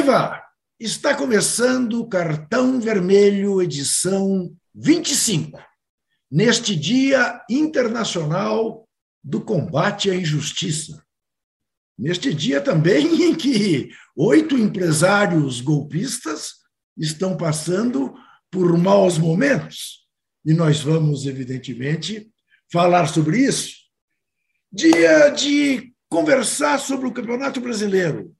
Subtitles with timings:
[0.00, 0.42] Viva!
[0.78, 5.62] Está começando o Cartão Vermelho, edição 25,
[6.30, 8.88] neste Dia Internacional
[9.22, 11.04] do Combate à Injustiça.
[11.98, 16.52] Neste dia também em que oito empresários golpistas
[16.96, 18.14] estão passando
[18.50, 20.06] por maus momentos.
[20.46, 22.32] E nós vamos, evidentemente,
[22.72, 23.74] falar sobre isso.
[24.72, 28.34] Dia de conversar sobre o Campeonato Brasileiro.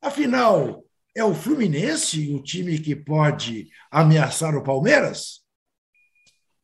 [0.00, 0.82] Afinal,
[1.14, 5.42] é o Fluminense o time que pode ameaçar o Palmeiras?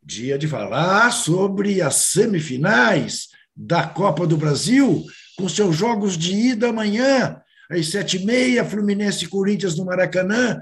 [0.02, 5.04] Dia de falar sobre as semifinais da Copa do Brasil,
[5.36, 10.60] com seus jogos de ida amanhã, às sete e meia, Fluminense e Corinthians no Maracanã,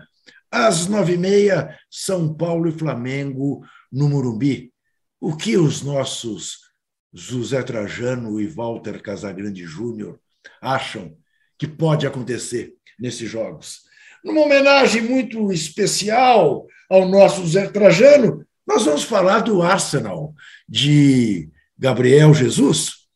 [0.50, 4.72] às nove e meia, São Paulo e Flamengo no Morumbi.
[5.20, 6.66] O que os nossos
[7.12, 10.18] José Trajano e Walter Casagrande Júnior
[10.60, 11.16] acham
[11.58, 13.80] que pode acontecer nesses jogos?
[14.24, 20.34] Numa homenagem muito especial ao nosso José Trajano, nós vamos falar do Arsenal,
[20.68, 23.06] de Gabriel Jesus.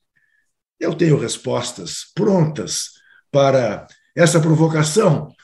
[0.78, 2.90] Eu tenho respostas prontas
[3.30, 5.34] para essa provocação,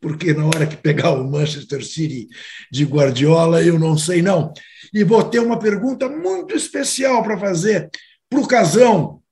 [0.00, 2.28] porque na hora que pegar o Manchester City
[2.70, 4.52] de Guardiola, eu não sei não.
[4.92, 7.90] E vou ter uma pergunta muito especial para fazer
[8.28, 9.22] para o Casão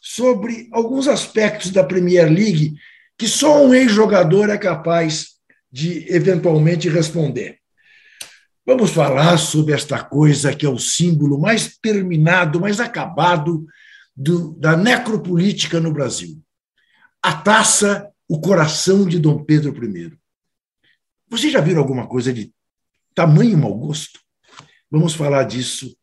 [0.00, 2.74] sobre alguns aspectos da Premier League
[3.18, 5.32] que só um ex-jogador é capaz
[5.70, 7.58] de eventualmente responder.
[8.64, 13.66] Vamos falar sobre esta coisa que é o símbolo mais terminado, mais acabado
[14.14, 16.40] do, da necropolítica no Brasil.
[17.20, 20.12] A taça, o coração de Dom Pedro I.
[21.28, 22.52] Vocês já viram alguma coisa de
[23.14, 24.20] tamanho mau gosto?
[24.90, 25.96] Vamos falar disso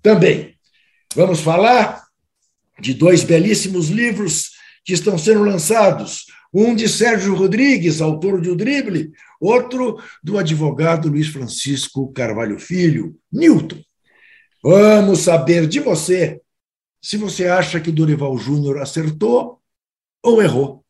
[0.00, 0.56] também.
[1.14, 2.06] Vamos falar
[2.80, 4.52] de dois belíssimos livros
[4.84, 6.26] que estão sendo lançados.
[6.52, 13.14] Um de Sérgio Rodrigues, autor de O Drible, outro do advogado Luiz Francisco Carvalho Filho,
[13.30, 13.80] Newton.
[14.62, 16.40] Vamos saber de você
[17.00, 19.60] se você acha que Dorival Júnior acertou
[20.22, 20.84] ou errou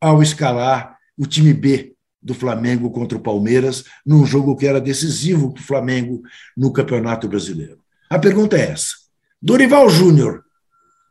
[0.00, 5.52] ao escalar o time B do Flamengo contra o Palmeiras num jogo que era decisivo
[5.52, 6.22] para o Flamengo
[6.56, 7.78] no Campeonato Brasileiro.
[8.10, 8.94] A pergunta é essa:
[9.40, 10.44] Dorival Júnior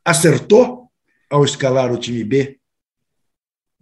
[0.03, 0.91] acertou
[1.29, 2.59] ao escalar o time B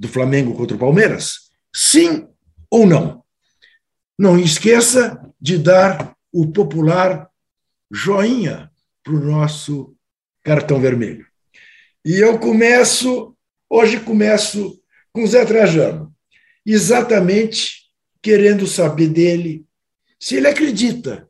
[0.03, 1.49] do Flamengo contra o Palmeiras?
[1.73, 2.27] Sim
[2.69, 3.23] ou não?
[4.19, 7.29] Não esqueça de dar o popular
[7.89, 8.69] joinha
[9.01, 9.95] para o nosso
[10.43, 11.25] cartão vermelho.
[12.03, 13.33] E eu começo,
[13.69, 14.77] hoje começo
[15.13, 16.13] com Zé Trajano,
[16.65, 17.83] exatamente
[18.21, 19.65] querendo saber dele
[20.19, 21.29] se ele acredita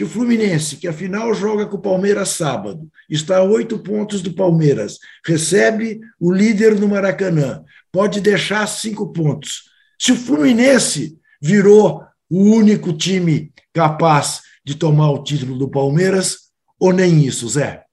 [0.00, 4.32] que o Fluminense, que afinal joga com o Palmeiras sábado, está a oito pontos do
[4.32, 4.96] Palmeiras,
[5.26, 7.62] recebe o líder no Maracanã,
[7.92, 9.64] pode deixar cinco pontos.
[9.98, 16.94] Se o Fluminense virou o único time capaz de tomar o título do Palmeiras, ou
[16.94, 17.84] nem isso, Zé?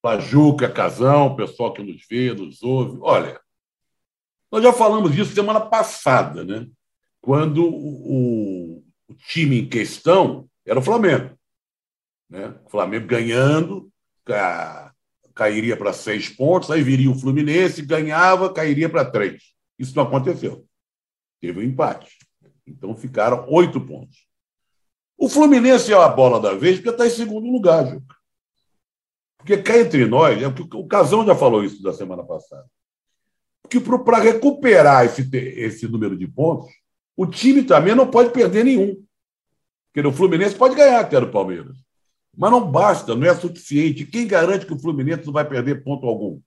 [0.00, 3.00] Pajuca, Casão, pessoal que nos vê, nos ouve.
[3.02, 3.40] Olha,
[4.52, 6.68] nós já falamos disso semana passada, né?
[7.20, 11.36] quando o, o time em questão era o Flamengo.
[12.28, 12.54] Né?
[12.66, 13.90] O Flamengo ganhando,
[14.24, 14.92] ca...
[15.34, 19.54] cairia para seis pontos, aí viria o Fluminense, ganhava, cairia para três.
[19.78, 20.66] Isso não aconteceu.
[21.40, 22.16] Teve um empate.
[22.66, 24.26] Então ficaram oito pontos.
[25.16, 28.16] O Fluminense é a bola da vez porque está em segundo lugar, Juca.
[29.38, 32.66] Porque cá entre nós, é o Casão já falou isso da semana passada.
[33.62, 36.68] Porque para recuperar esse, esse número de pontos,
[37.16, 39.05] o time também não pode perder nenhum.
[39.96, 41.74] Porque o Fluminense pode ganhar até do Palmeiras.
[42.36, 44.04] Mas não basta, não é suficiente.
[44.04, 46.38] Quem garante que o Fluminense não vai perder ponto algum?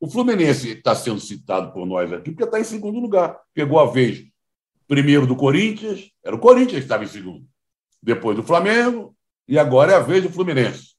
[0.00, 3.38] O Fluminense está sendo citado por nós aqui porque está em segundo lugar.
[3.54, 4.24] Pegou a vez
[4.88, 7.46] primeiro do Corinthians, era o Corinthians que estava em segundo.
[8.02, 9.14] Depois do Flamengo,
[9.46, 10.96] e agora é a vez do Fluminense.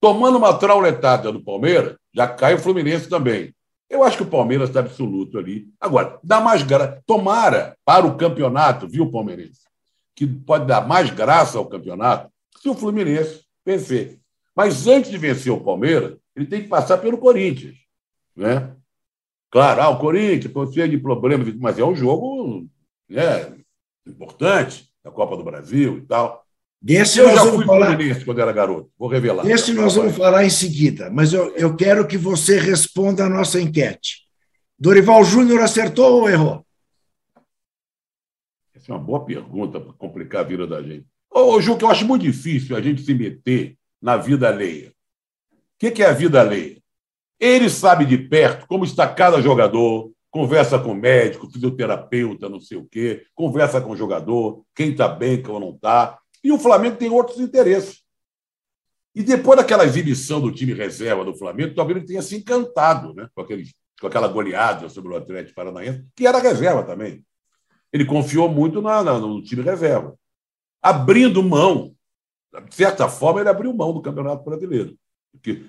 [0.00, 3.54] Tomando uma trauletada do Palmeiras, já cai o Fluminense também.
[3.90, 5.68] Eu acho que o Palmeiras está absoluto ali.
[5.78, 7.02] Agora, dá mais graça.
[7.04, 9.69] Tomara para o campeonato, viu, Palmeirense?
[10.20, 12.30] Que pode dar mais graça ao campeonato
[12.60, 14.18] se o Fluminense vencer.
[14.54, 17.76] Mas antes de vencer o Palmeiras, ele tem que passar pelo Corinthians.
[18.36, 18.70] Né?
[19.50, 22.68] Claro, ah, o Corinthians, cheio de problemas, mas é um jogo
[23.08, 23.50] né,
[24.06, 26.44] importante da Copa do Brasil e tal.
[26.82, 27.86] Desse eu já fui falar...
[27.86, 29.42] Fluminense quando era garoto, vou revelar.
[29.42, 33.58] Desse nós vamos falar em seguida, mas eu, eu quero que você responda a nossa
[33.58, 34.28] enquete.
[34.78, 36.62] Dorival Júnior acertou ou errou?
[38.90, 41.06] É uma boa pergunta para complicar a vida da gente.
[41.30, 44.92] Ô, Ju, que eu acho muito difícil a gente se meter na vida alheia.
[45.52, 46.82] O que, é a vida alheia?
[47.38, 52.84] Ele sabe de perto como está cada jogador, conversa com médico, fisioterapeuta, não sei o
[52.84, 56.18] quê, conversa com o jogador, quem está bem, quem não está.
[56.42, 58.00] E o Flamengo tem outros interesses.
[59.14, 63.28] E depois daquela exibição do time reserva do Flamengo, talvez ele tenha se encantado né,
[63.34, 63.70] com, aquele,
[64.00, 67.24] com aquela goleada sobre o Atlético Paranaense, que era reserva também.
[67.92, 70.16] Ele confiou muito na, na, no time reserva.
[70.82, 71.94] Abrindo mão,
[72.68, 74.96] de certa forma, ele abriu mão do Campeonato Brasileiro.
[75.32, 75.64] Porque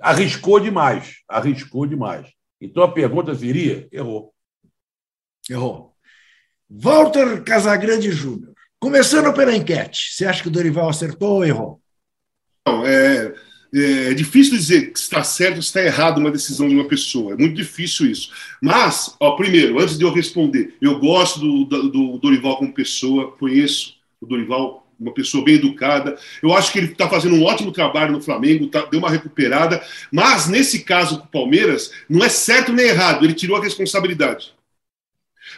[0.00, 2.32] arriscou demais, arriscou demais.
[2.60, 4.34] Então a pergunta seria: errou.
[5.48, 5.94] Errou.
[6.68, 8.54] Walter Casagrande Júnior.
[8.80, 11.80] Começando pela enquete, você acha que o Dorival acertou ou errou?
[12.66, 13.34] Não, é,
[13.74, 17.32] é difícil dizer que está certo ou está errado uma decisão de uma pessoa.
[17.32, 18.30] É muito difícil isso.
[18.60, 23.32] Mas, ó, primeiro, antes de eu responder, eu gosto do, do, do Dorival como pessoa,
[23.32, 26.16] conheço o Dorival uma pessoa bem educada.
[26.42, 29.82] Eu acho que ele está fazendo um ótimo trabalho no Flamengo, tá, deu uma recuperada.
[30.10, 34.54] Mas nesse caso com o Palmeiras, não é certo nem errado, ele tirou a responsabilidade.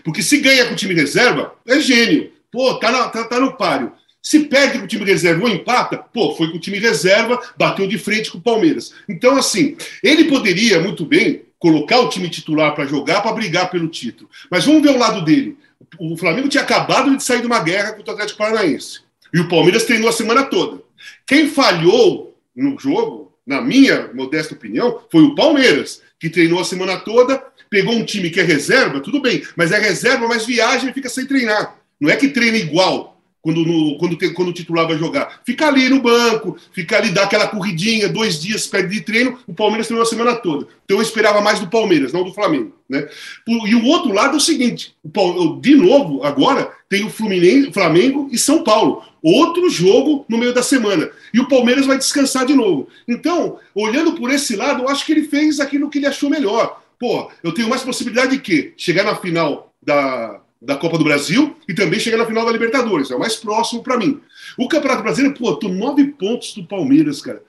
[0.05, 2.33] Porque se ganha com o time reserva, é gênio.
[2.51, 3.93] Pô, tá, tá, tá no páreo.
[4.27, 7.87] Se perde com o time reserva ou empata, pô, foi com o time reserva, bateu
[7.87, 8.93] de frente com o Palmeiras.
[9.09, 13.87] Então, assim, ele poderia muito bem colocar o time titular para jogar, para brigar pelo
[13.87, 14.29] título.
[14.51, 15.57] Mas vamos ver o lado dele.
[15.97, 18.99] O Flamengo tinha acabado de sair de uma guerra contra o Atlético Paranaense.
[19.33, 20.83] E o Palmeiras treinou a semana toda.
[21.25, 26.97] Quem falhou no jogo, na minha modesta opinião, foi o Palmeiras, que treinou a semana
[26.97, 27.41] toda,
[27.71, 31.09] pegou um time que é reserva, tudo bem, mas é reserva, mas viaja e fica
[31.09, 31.79] sem treinar.
[32.01, 33.16] Não é que treina igual
[33.47, 35.41] quando, no, quando, quando o titular vai jogar.
[35.47, 39.55] Fica ali no banco, fica ali, dá aquela corridinha, dois dias perde de treino, o
[39.55, 40.67] Palmeiras treinou a semana toda.
[40.85, 42.73] Então eu esperava mais do Palmeiras, não do Flamengo.
[42.91, 43.09] Né?
[43.47, 48.29] E o outro lado é o seguinte: o, de novo, agora, tem o Fluminense, Flamengo
[48.33, 49.05] e São Paulo.
[49.23, 51.09] Outro jogo no meio da semana.
[51.33, 52.89] E o Palmeiras vai descansar de novo.
[53.07, 56.83] Então, olhando por esse lado, eu acho que ele fez aquilo que ele achou melhor.
[56.99, 58.73] Pô, eu tenho mais possibilidade de quê?
[58.77, 63.11] Chegar na final da, da Copa do Brasil e também chegar na final da Libertadores.
[63.11, 64.21] É o mais próximo para mim.
[64.59, 67.43] O Campeonato Brasileiro, pô, tô nove pontos do Palmeiras, cara.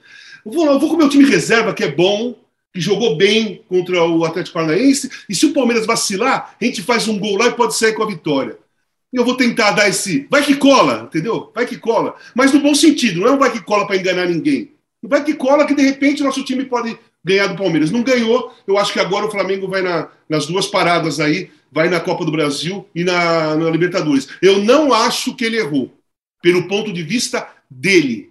[0.44, 2.36] Eu vou, eu vou com o meu time reserva, que é bom,
[2.72, 7.08] que jogou bem contra o Atlético Paranaense, e se o Palmeiras vacilar, a gente faz
[7.08, 8.58] um gol lá e pode sair com a vitória.
[9.12, 10.26] Eu vou tentar dar esse.
[10.30, 11.50] Vai que cola, entendeu?
[11.54, 12.14] Vai que cola.
[12.34, 14.72] Mas no bom sentido, não é um vai que cola para enganar ninguém.
[15.02, 17.90] Vai que cola que de repente o nosso time pode ganhar do Palmeiras.
[17.90, 21.88] Não ganhou, eu acho que agora o Flamengo vai na, nas duas paradas aí vai
[21.88, 24.28] na Copa do Brasil e na, na Libertadores.
[24.40, 25.92] Eu não acho que ele errou,
[26.42, 28.30] pelo ponto de vista dele.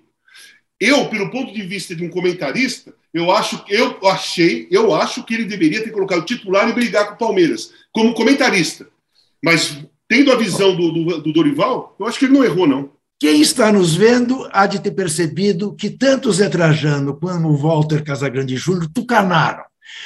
[0.80, 5.34] Eu, pelo ponto de vista de um comentarista, eu acho, eu achei, eu acho que
[5.34, 8.88] ele deveria ter colocado titular e brigar com o Palmeiras, como comentarista.
[9.44, 12.92] Mas tendo a visão do, do, do Dorival, eu acho que ele não errou, não.
[13.19, 17.57] Quem está nos vendo há de ter percebido que tanto o Zé Trajano quanto o
[17.57, 19.63] Walter Casagrande Júnior tucanaram.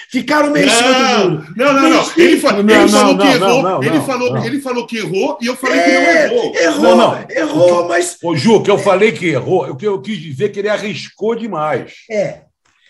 [0.10, 2.12] Ficaram meio não, não, não, não.
[2.18, 3.83] Ele, fa não, ele falou que errou.
[3.83, 6.56] ele, falou, ele falou que errou e eu falei é, que não é, errou.
[6.56, 7.25] Errou, não, não.
[7.30, 8.18] errou, mas.
[8.24, 11.36] Ô, Ju, que eu falei que errou, o que eu quis dizer que ele arriscou
[11.36, 11.94] demais.
[12.10, 12.42] É.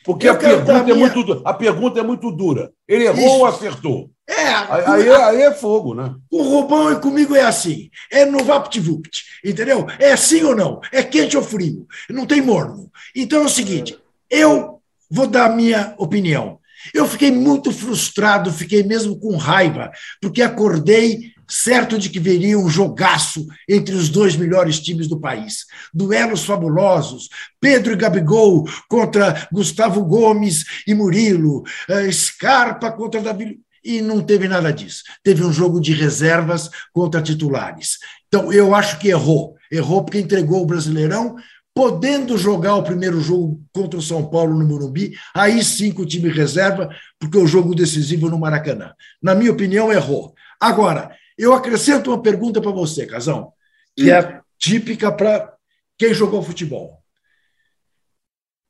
[0.03, 0.95] Porque a pergunta, é minha...
[0.95, 2.71] muito, a pergunta é muito dura.
[2.87, 3.35] Ele errou Isso.
[3.35, 4.09] ou acertou?
[4.27, 5.27] É, aí, a...
[5.27, 6.15] aí, é fogo, né?
[6.31, 7.89] O Rubão e comigo é assim.
[8.09, 9.85] É no VaptVupt, entendeu?
[9.99, 10.79] É sim ou não?
[10.91, 11.85] É quente ou frio?
[12.09, 12.89] Não tem morno.
[13.15, 13.97] Então é o seguinte:
[14.29, 16.60] eu vou dar a minha opinião.
[16.93, 19.91] Eu fiquei muito frustrado, fiquei mesmo com raiva,
[20.21, 25.65] porque acordei certo de que viria um jogaço entre os dois melhores times do país.
[25.93, 27.27] Duelos fabulosos,
[27.59, 33.59] Pedro e Gabigol contra Gustavo Gomes e Murilo, eh, Scarpa contra Davi.
[33.83, 35.03] E não teve nada disso.
[35.23, 37.97] Teve um jogo de reservas contra titulares.
[38.27, 39.55] Então, eu acho que errou.
[39.71, 41.35] Errou porque entregou o Brasileirão
[41.73, 46.05] podendo jogar o primeiro jogo contra o São Paulo no Morumbi, aí sim com o
[46.05, 48.93] time reserva, porque o jogo decisivo no Maracanã.
[49.21, 50.35] Na minha opinião, errou.
[50.59, 53.53] Agora, eu acrescento uma pergunta para você, Casão,
[53.95, 55.53] que é típica para
[55.97, 57.01] quem jogou futebol.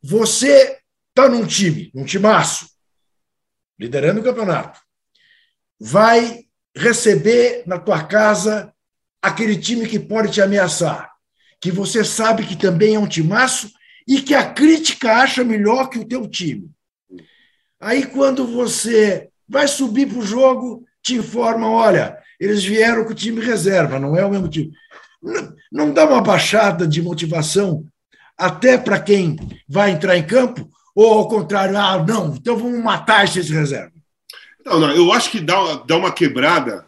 [0.03, 0.79] Você
[1.10, 2.70] está num time, num timaço,
[3.79, 4.79] liderando o campeonato,
[5.79, 8.74] vai receber na tua casa
[9.22, 11.11] aquele time que pode te ameaçar
[11.62, 13.72] que você sabe que também é um timaço
[14.08, 16.70] e que a crítica acha melhor que o teu time.
[17.80, 23.15] Aí, quando você vai subir para o jogo, te informam: olha, eles vieram com o
[23.15, 24.72] time reserva, não é o mesmo time.
[25.22, 27.86] Não, não dá uma baixada de motivação
[28.36, 29.38] até para quem
[29.70, 30.68] vai entrar em campo?
[30.96, 33.94] Ou ao contrário, ah, não, então vamos matar esses reservas?
[34.65, 36.86] Não, não, eu acho que dá, dá uma quebrada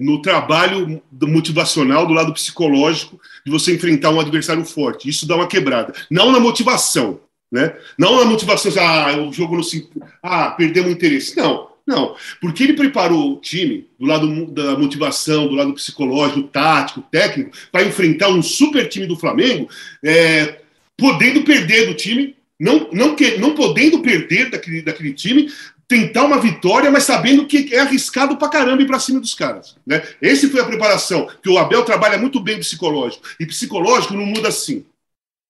[0.00, 5.08] no trabalho motivacional do lado psicológico de você enfrentar um adversário forte.
[5.08, 5.92] Isso dá uma quebrada.
[6.10, 7.20] Não na motivação,
[7.52, 7.76] né?
[7.98, 9.88] Não na motivação, ah, o jogo não se.
[10.22, 11.36] Ah, perdemos interesse.
[11.36, 11.70] Não.
[11.86, 17.50] Não, porque ele preparou o time do lado da motivação, do lado psicológico, tático, técnico,
[17.72, 19.68] para enfrentar um super time do Flamengo,
[20.04, 20.60] é,
[20.96, 25.50] podendo perder do time, não, não, que, não podendo perder daquele, daquele time,
[25.90, 29.74] tentar uma vitória, mas sabendo que é arriscado pra caramba ir pra cima dos caras.
[29.84, 30.00] Né?
[30.22, 33.26] Esse foi a preparação, que o Abel trabalha muito bem psicológico.
[33.40, 34.86] E psicológico não muda assim.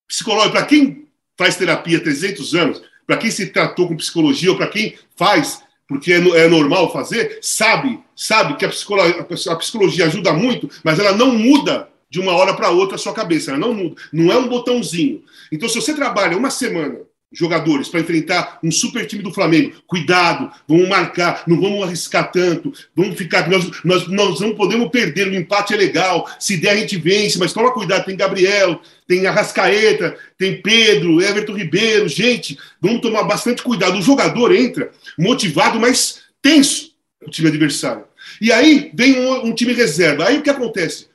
[0.08, 1.04] Psicológico, para quem
[1.36, 5.62] faz terapia há 300 anos, para quem se tratou com psicologia ou para quem faz
[5.86, 11.00] porque é, é, normal fazer, sabe, sabe que a psicologia, a psicologia ajuda muito, mas
[11.00, 14.32] ela não muda de uma hora para outra a sua cabeça, ela não muda, não
[14.32, 15.24] é um botãozinho.
[15.50, 17.00] Então, se você trabalha uma semana
[17.32, 19.74] jogadores para enfrentar um super time do Flamengo.
[19.86, 23.48] Cuidado, vamos marcar, não vamos arriscar tanto, vamos ficar.
[23.48, 27.38] Nós, nós, nós não podemos perder, o empate é legal, se der a gente vence,
[27.38, 33.62] mas toma cuidado, tem Gabriel, tem Arrascaeta, tem Pedro, Everton Ribeiro, gente, vamos tomar bastante
[33.62, 33.98] cuidado.
[33.98, 36.90] O jogador entra motivado, mas tenso,
[37.24, 38.04] o time adversário.
[38.40, 40.26] E aí vem um, um time reserva.
[40.26, 41.08] Aí o que acontece?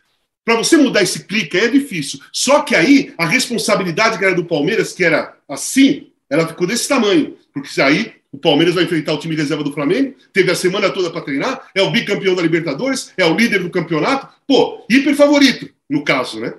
[0.45, 2.19] Para você mudar esse clique é difícil.
[2.31, 6.87] Só que aí a responsabilidade que era do Palmeiras, que era assim, ela ficou desse
[6.87, 7.37] tamanho.
[7.53, 11.09] Porque aí o Palmeiras vai enfrentar o time reserva do Flamengo, teve a semana toda
[11.09, 15.69] para treinar, é o bicampeão da Libertadores, é o líder do campeonato, pô, hiper favorito,
[15.89, 16.53] no caso, né?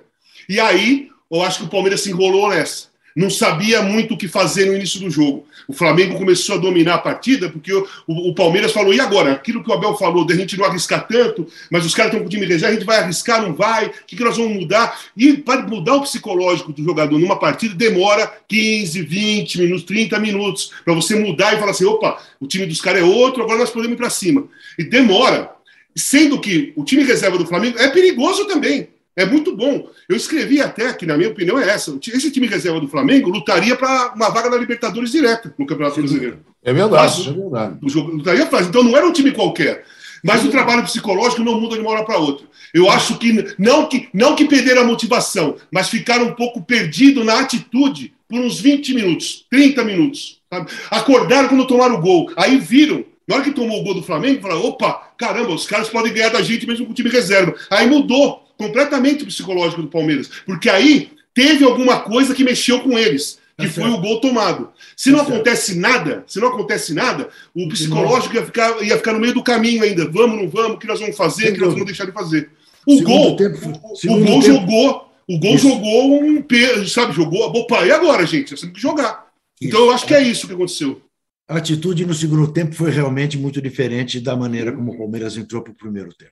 [0.49, 2.86] E aí, eu acho que o Palmeiras se enrolou nessa
[3.17, 5.47] não sabia muito o que fazer no início do jogo.
[5.67, 9.31] O Flamengo começou a dominar a partida, porque o, o, o Palmeiras falou: e agora?
[9.31, 12.21] Aquilo que o Abel falou, de a gente não arriscar tanto, mas os caras estão
[12.21, 13.87] com o time reserva, a gente vai arriscar, não vai?
[13.87, 15.01] O que, que nós vamos mudar?
[15.17, 20.71] E para mudar o psicológico do jogador numa partida, demora 15, 20 minutos, 30 minutos,
[20.85, 23.71] para você mudar e falar assim: opa, o time dos caras é outro, agora nós
[23.71, 24.47] podemos ir para cima.
[24.77, 25.51] E demora.
[25.95, 28.87] Sendo que o time reserva do Flamengo é perigoso também.
[29.17, 29.89] É muito bom.
[30.07, 31.97] Eu escrevi até que, na minha opinião, é essa.
[32.07, 36.37] Esse time reserva do Flamengo lutaria para uma vaga da Libertadores direta no Campeonato Brasileiro.
[36.63, 37.77] É verdade, Mas, é verdade.
[37.81, 38.47] O jogo lutaria.
[38.61, 39.83] Então não era um time qualquer.
[40.23, 42.45] Mas o trabalho psicológico não muda de uma hora para outra.
[42.71, 47.25] Eu acho que não que não que perderam a motivação, mas ficaram um pouco perdidos
[47.25, 50.39] na atitude por uns 20 minutos, 30 minutos.
[50.51, 50.69] Sabe?
[50.91, 52.31] Acordaram quando tomaram o gol.
[52.35, 55.89] Aí viram na hora que tomou o gol do Flamengo, falaram: opa, caramba, os caras
[55.89, 57.55] podem ganhar da gente mesmo com o time reserva.
[57.69, 63.39] Aí mudou completamente psicológico do Palmeiras, porque aí teve alguma coisa que mexeu com eles,
[63.57, 64.71] que foi o gol tomado.
[64.95, 69.19] Se não acontece nada, se não acontece nada, o psicológico ia ficar, ia ficar no
[69.19, 70.09] meio do caminho ainda.
[70.09, 72.49] Vamos, não vamos, o que nós vamos fazer, o que nós vamos deixar de fazer.
[72.85, 74.41] O gol, tempo, o, o gol tempo.
[74.41, 75.67] jogou, o gol isso.
[75.67, 78.51] jogou um peso, sabe, jogou, opa, e agora, gente?
[78.51, 79.27] Nós temos que jogar.
[79.61, 81.01] Então eu acho que é isso que aconteceu.
[81.49, 85.61] A atitude no segundo tempo foi realmente muito diferente da maneira como o Palmeiras entrou
[85.61, 86.31] para o primeiro tempo.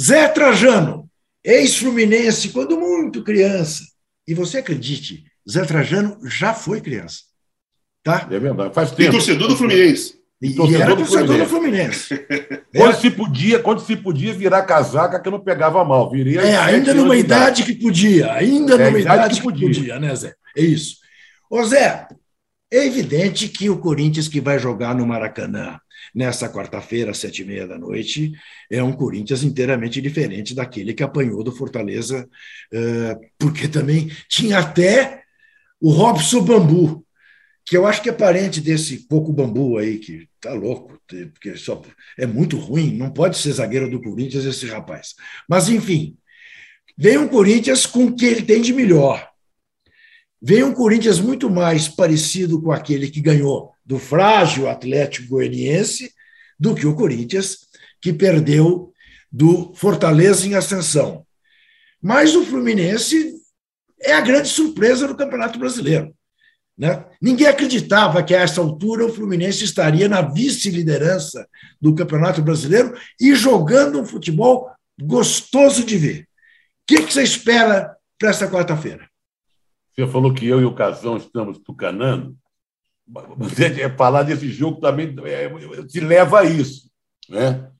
[0.00, 1.08] Zé Trajano,
[1.44, 3.82] Ex-Fluminense, quando muito criança.
[4.26, 7.20] E você acredite, Zé Trajano já foi criança.
[8.02, 8.26] Tá?
[8.30, 9.10] É verdade, faz tempo.
[9.10, 10.20] E torcedor do Fluminense.
[10.40, 12.18] E, e era torcedor do Fluminense.
[12.74, 16.10] quando, se podia, quando se podia virar casaca, que não pegava mal.
[16.10, 18.32] Viria é, ainda numa idade que podia.
[18.32, 19.68] Ainda é, numa idade, idade que, podia.
[19.68, 20.34] que podia, né, Zé?
[20.56, 20.96] É isso.
[21.50, 22.08] Ô, Zé,
[22.72, 25.78] é evidente que o Corinthians que vai jogar no Maracanã
[26.14, 28.32] nessa quarta-feira, às sete e meia da noite,
[28.70, 32.28] é um Corinthians inteiramente diferente daquele que apanhou do Fortaleza,
[32.72, 35.22] eh, porque também tinha até
[35.80, 37.04] o Robson Bambu,
[37.64, 41.80] que eu acho que é parente desse pouco bambu aí, que tá louco, porque só
[42.18, 45.14] é muito ruim, não pode ser zagueiro do Corinthians esse rapaz.
[45.48, 46.16] Mas, enfim,
[46.98, 49.30] vem um Corinthians com o que ele tem de melhor.
[50.42, 56.12] Vem um Corinthians muito mais parecido com aquele que ganhou do frágil Atlético Goianiense
[56.56, 57.66] do que o Corinthians,
[58.00, 58.92] que perdeu
[59.32, 61.26] do Fortaleza em ascensão.
[62.00, 63.34] Mas o Fluminense
[64.00, 66.14] é a grande surpresa do Campeonato Brasileiro.
[66.78, 67.04] Né?
[67.20, 71.44] Ninguém acreditava que a essa altura o Fluminense estaria na vice-liderança
[71.80, 74.70] do Campeonato Brasileiro e jogando um futebol
[75.02, 76.22] gostoso de ver.
[76.22, 76.26] O
[76.86, 79.10] que, que você espera para essa quarta-feira?
[79.96, 82.38] Você falou que eu e o Casão estamos tucanando
[83.96, 86.90] falar desse jogo também é, te leva a isso.
[87.28, 87.70] Né?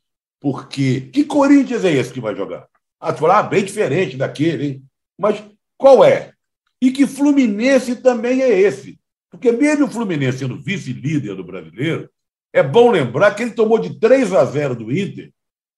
[0.40, 2.66] Porque que Corinthians é esse que vai jogar?
[2.99, 4.84] Ah, tu ah, bem diferente daquele, hein?
[5.18, 5.42] Mas
[5.76, 6.32] qual é?
[6.80, 8.99] E que Fluminense também é esse?
[9.30, 12.10] Porque mesmo o Fluminense sendo vice-líder do brasileiro,
[12.52, 15.32] é bom lembrar que ele tomou de 3 a 0 do Inter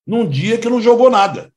[0.06, 1.52] num dia que não jogou nada.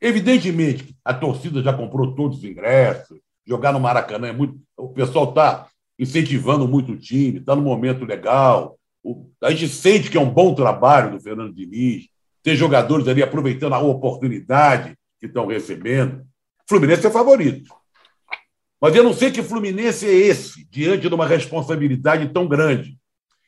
[0.00, 4.60] Evidentemente, a torcida já comprou todos os ingressos, jogar no Maracanã é muito.
[4.76, 8.78] O pessoal está incentivando muito o time, está no momento legal.
[9.02, 12.08] O, a gente sente que é um bom trabalho do Fernando Diniz,
[12.42, 16.24] ter jogadores ali aproveitando a oportunidade que estão recebendo.
[16.68, 17.72] Fluminense é favorito.
[18.80, 22.98] Mas eu não sei que Fluminense é esse, diante de uma responsabilidade tão grande.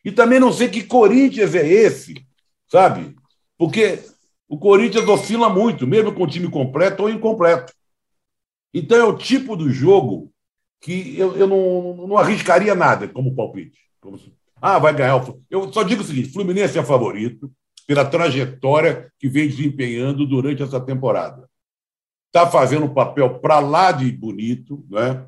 [0.04, 2.26] E também não sei que Corinthians é esse,
[2.70, 3.14] sabe?
[3.58, 4.02] Porque
[4.48, 7.72] o Corinthians oscila muito, mesmo com o time completo ou incompleto.
[8.72, 10.32] Então é o tipo do jogo
[10.86, 13.76] que eu, eu não, não arriscaria nada como palpite.
[14.00, 15.20] Como se, ah, vai ganhar.
[15.50, 17.50] Eu só digo o seguinte: Fluminense é favorito
[17.88, 21.50] pela trajetória que vem desempenhando durante essa temporada.
[22.28, 25.26] Está fazendo um papel para lá de bonito, né?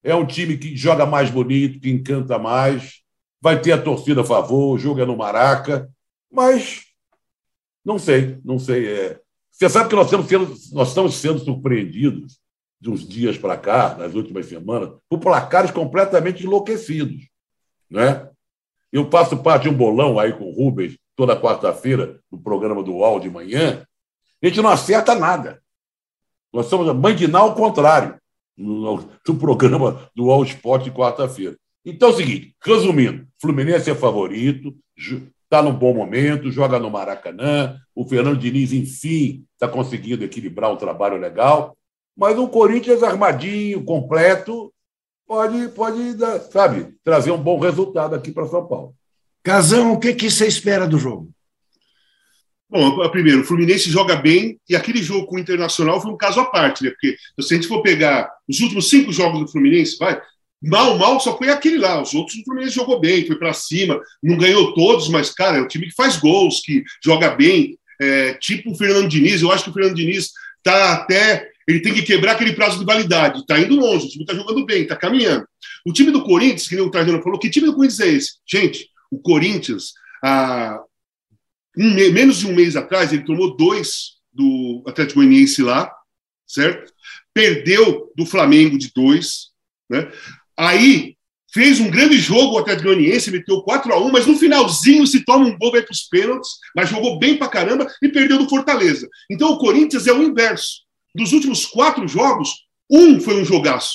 [0.00, 3.00] É um time que joga mais bonito, que encanta mais,
[3.40, 5.90] vai ter a torcida a favor, o jogo é no Maraca,
[6.32, 6.84] mas
[7.84, 8.86] não sei, não sei.
[8.86, 9.20] É...
[9.50, 12.39] Você sabe que nós, sendo, nós estamos sendo surpreendidos
[12.80, 17.28] de uns dias para cá, nas últimas semanas, por placares completamente enlouquecidos.
[17.90, 18.28] Né?
[18.90, 22.94] Eu faço parte de um bolão aí com o Rubens, toda quarta-feira, no programa do
[22.94, 23.86] UOL de manhã.
[24.42, 25.62] A gente não acerta nada.
[26.52, 28.18] Nós somos mandinar ao contrário,
[28.56, 31.56] no, no programa do UOL Esporte de quarta-feira.
[31.84, 34.74] Então é o seguinte, resumindo, Fluminense é favorito,
[35.44, 40.76] está num bom momento, joga no Maracanã, o Fernando Diniz, enfim, está conseguindo equilibrar um
[40.76, 41.76] trabalho legal,
[42.16, 44.72] mas um Corinthians armadinho, completo,
[45.26, 46.16] pode, pode
[46.50, 48.94] sabe, trazer um bom resultado aqui para São Paulo.
[49.42, 51.30] Casão, o que, que você espera do jogo?
[52.70, 56.38] Bom, primeiro, o Fluminense joga bem e aquele jogo com o Internacional foi um caso
[56.38, 56.90] à parte, né?
[56.90, 60.20] Porque se a gente for pegar os últimos cinco jogos do Fluminense, vai,
[60.62, 62.00] mal, mal só foi aquele lá.
[62.00, 65.60] Os outros o Fluminense jogou bem, foi para cima, não ganhou todos, mas, cara, é
[65.60, 69.42] um time que faz gols, que joga bem, é, tipo o Fernando Diniz.
[69.42, 72.84] Eu acho que o Fernando Diniz está até ele tem que quebrar aquele prazo de
[72.84, 73.40] validade.
[73.40, 75.46] Está indo longe, o time está jogando bem, está caminhando.
[75.86, 78.30] O time do Corinthians, que nem o Trajano falou, que time do Corinthians é esse?
[78.46, 80.80] Gente, o Corinthians, há
[81.76, 85.90] um, menos de um mês atrás, ele tomou dois do Atlético Goianiense lá,
[86.46, 86.92] certo?
[87.32, 89.50] Perdeu do Flamengo de dois,
[89.88, 90.10] né?
[90.56, 91.16] Aí
[91.52, 95.24] fez um grande jogo o Atlético Goianiense, meteu 4 a 1 mas no finalzinho se
[95.24, 99.08] toma um gol para os pênaltis, mas jogou bem para caramba e perdeu do Fortaleza.
[99.28, 100.82] Então o Corinthians é o inverso.
[101.14, 103.94] Dos últimos quatro jogos, um foi um jogaço,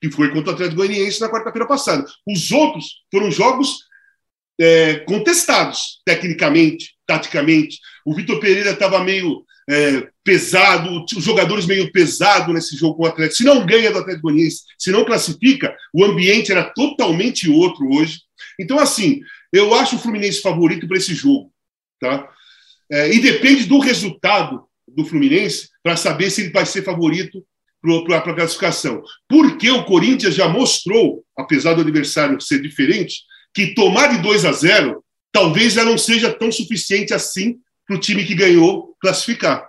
[0.00, 2.04] que foi contra o Atlético Goianiense na quarta-feira passada.
[2.26, 3.78] Os outros foram jogos
[4.60, 7.78] é, contestados, tecnicamente, taticamente.
[8.04, 13.06] O Vitor Pereira estava meio é, pesado, os jogadores meio pesado nesse jogo com o
[13.06, 13.36] Atlético.
[13.36, 18.20] Se não ganha do Atlético Goianiense, se não classifica, o ambiente era totalmente outro hoje.
[18.58, 19.20] Então, assim,
[19.52, 21.52] eu acho o Fluminense favorito para esse jogo.
[22.00, 22.28] Tá?
[22.90, 27.44] É, e depende do resultado do Fluminense para saber se ele vai ser favorito
[28.06, 29.02] para a classificação.
[29.28, 33.22] Porque o Corinthians já mostrou, apesar do adversário ser diferente,
[33.54, 38.00] que tomar de 2 a 0 talvez já não seja tão suficiente assim para o
[38.00, 39.68] time que ganhou classificar.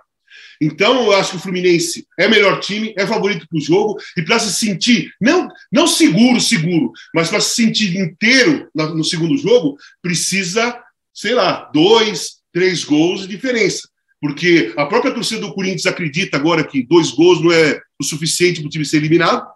[0.60, 4.22] Então, eu acho que o Fluminense é melhor time, é favorito para o jogo, e
[4.22, 9.78] para se sentir, não, não seguro, seguro, mas para se sentir inteiro no segundo jogo,
[10.02, 10.78] precisa,
[11.14, 13.89] sei lá, dois, três gols de diferença
[14.20, 18.60] porque a própria torcida do Corinthians acredita agora que dois gols não é o suficiente
[18.60, 19.46] para o time ser eliminado.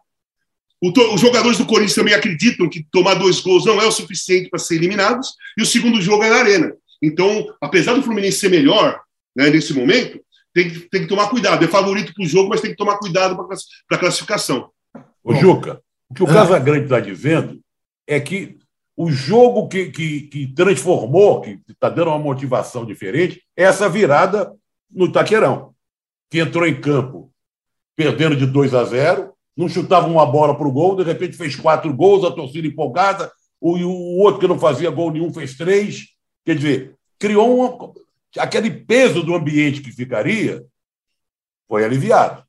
[0.82, 4.58] os jogadores do Corinthians também acreditam que tomar dois gols não é o suficiente para
[4.58, 5.34] ser eliminados.
[5.58, 6.72] E o segundo jogo é na Arena.
[7.02, 9.00] Então, apesar do Fluminense ser melhor
[9.36, 10.18] né, nesse momento,
[10.54, 11.62] tem que, tem que tomar cuidado.
[11.62, 14.70] É favorito para o jogo, mas tem que tomar cuidado para a classificação.
[15.22, 17.60] Ô, Juca, o que o Casagrande está dizendo
[18.06, 18.56] é que
[18.96, 24.52] o jogo que, que, que transformou, que está dando uma motivação diferente, é essa virada
[24.90, 25.74] no Taqueirão,
[26.30, 27.30] que entrou em campo
[27.96, 31.54] perdendo de 2 a 0, não chutava uma bola para o gol, de repente fez
[31.54, 33.30] quatro gols, a torcida empolgada,
[33.60, 36.08] o, o outro que não fazia gol nenhum fez três.
[36.44, 37.92] Quer dizer, criou uma,
[38.38, 40.64] aquele peso do ambiente que ficaria,
[41.68, 42.44] foi aliviado.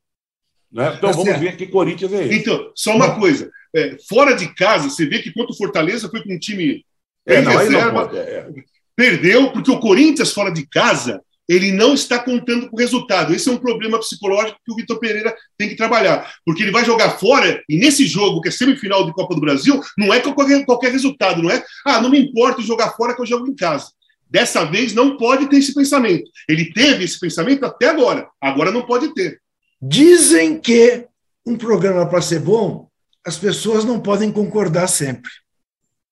[0.70, 0.94] Né?
[0.96, 1.40] Então tá vamos certo.
[1.40, 2.38] ver que Corinthians é esse.
[2.38, 6.22] Então, só uma coisa é, fora de casa, você vê que quanto o Fortaleza foi
[6.22, 6.84] com um time
[7.26, 8.48] é, não, reserva, não é, é.
[8.94, 13.32] perdeu, porque o Corinthians fora de casa ele não está contando com o resultado.
[13.32, 16.84] Esse é um problema psicológico que o Vitor Pereira tem que trabalhar, porque ele vai
[16.84, 20.64] jogar fora e nesse jogo, que é semifinal de Copa do Brasil, não é qualquer,
[20.64, 21.62] qualquer resultado, não é?
[21.84, 23.90] Ah, não me importa jogar fora que eu jogo em casa.
[24.28, 26.28] Dessa vez não pode ter esse pensamento.
[26.48, 29.40] Ele teve esse pensamento até agora, agora não pode ter.
[29.80, 31.06] Dizem que
[31.46, 32.85] um programa para ser bom
[33.26, 35.30] as pessoas não podem concordar sempre.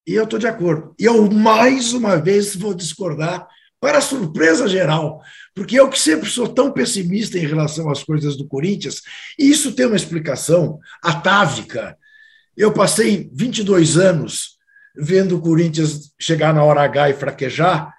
[0.06, 0.94] E eu estou de acordo.
[0.98, 3.46] E eu, mais uma vez, vou discordar,
[3.80, 5.20] para surpresa geral,
[5.54, 9.02] porque eu que sempre sou tão pessimista em relação às coisas do Corinthians,
[9.38, 11.94] e isso tem uma explicação atávica.
[12.56, 14.56] Eu passei 22 anos
[14.96, 17.92] vendo o Corinthians chegar na hora H e fraquejar,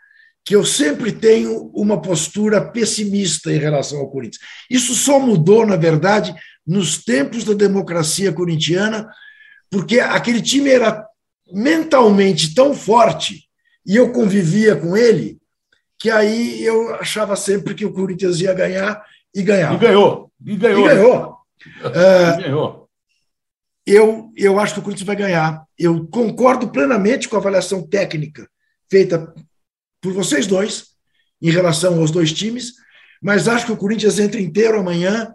[0.44, 4.44] que eu sempre tenho uma postura pessimista em relação ao Corinthians.
[4.68, 6.34] Isso só mudou, na verdade,
[6.66, 9.08] nos tempos da democracia corintiana,
[9.70, 11.06] porque aquele time era
[11.52, 13.46] mentalmente tão forte
[13.86, 15.38] e eu convivia com ele,
[16.00, 19.76] que aí eu achava sempre que o Corinthians ia ganhar e ganhava.
[19.76, 20.32] E ganhou.
[20.44, 20.86] E ganhou.
[20.86, 21.38] E ganhou.
[21.84, 22.90] E ganhou.
[23.86, 25.64] Eu, eu acho que o Corinthians vai ganhar.
[25.78, 28.50] Eu concordo plenamente com a avaliação técnica
[28.90, 29.34] feita
[30.02, 30.96] por vocês dois
[31.42, 32.74] em relação aos dois times,
[33.22, 35.34] mas acho que o Corinthians entra inteiro amanhã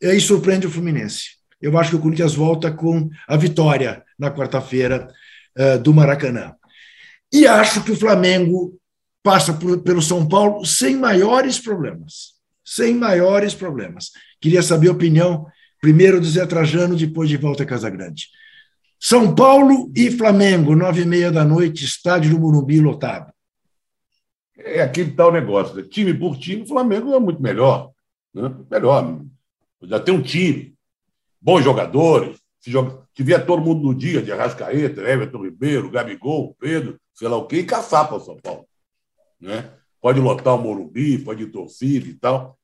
[0.00, 1.38] e surpreende o Fluminense.
[1.60, 5.08] Eu acho que o Corinthians volta com a vitória na quarta-feira
[5.58, 6.54] uh, do Maracanã.
[7.32, 8.78] E acho que o Flamengo
[9.22, 12.38] passa por, pelo São Paulo sem maiores problemas.
[12.64, 14.10] Sem maiores problemas.
[14.40, 15.46] Queria saber a opinião,
[15.80, 18.28] primeiro do Zé Trajano, depois de volta a Casagrande.
[19.00, 23.32] São Paulo e Flamengo, nove e meia da noite, estádio do Morumbi lotado.
[24.56, 25.76] É aquele tal negócio.
[25.76, 25.84] Né?
[25.84, 27.90] Time por time, o Flamengo é muito melhor.
[28.34, 28.52] Né?
[28.70, 29.20] Melhor.
[29.82, 30.74] Já tem um time,
[31.40, 32.38] bons jogadores.
[32.60, 37.36] Se, joga, vier todo mundo no dia, de Arrascaeta, Everton Ribeiro, Gabigol, Pedro, sei lá
[37.36, 38.66] o quê, e caçar para o São Paulo.
[39.40, 39.72] Né?
[40.00, 42.58] Pode lotar o Morumbi, pode torcida e tal.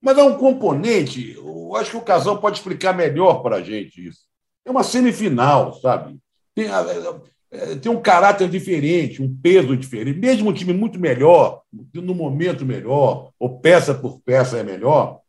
[0.00, 4.06] Mas há um componente, eu acho que o Casal pode explicar melhor para a gente
[4.06, 4.22] isso.
[4.64, 6.18] É uma semifinal, sabe?
[6.54, 6.66] Tem,
[7.50, 10.18] é, tem um caráter diferente, um peso diferente.
[10.18, 11.62] Mesmo um time muito melhor,
[11.94, 15.20] no momento melhor, ou peça por peça é melhor,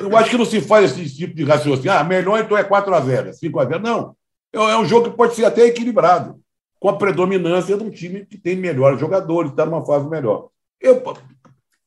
[0.00, 1.92] eu acho que não se faz esse tipo de raciocínio.
[1.92, 3.80] Ah, melhor então é 4x0, 5x0.
[3.80, 4.16] Não.
[4.52, 6.40] É, é um jogo que pode ser até equilibrado,
[6.78, 10.48] com a predominância de um time que tem melhores jogadores, está numa fase melhor.
[10.80, 11.02] Eu,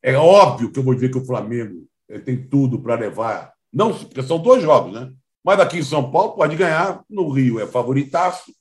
[0.01, 3.53] é óbvio que eu vou dizer que o Flamengo eh, tem tudo para levar.
[3.71, 5.11] Não, porque são dois jogos, né?
[5.43, 8.53] Mas aqui em São Paulo pode ganhar, no Rio é favoritaço.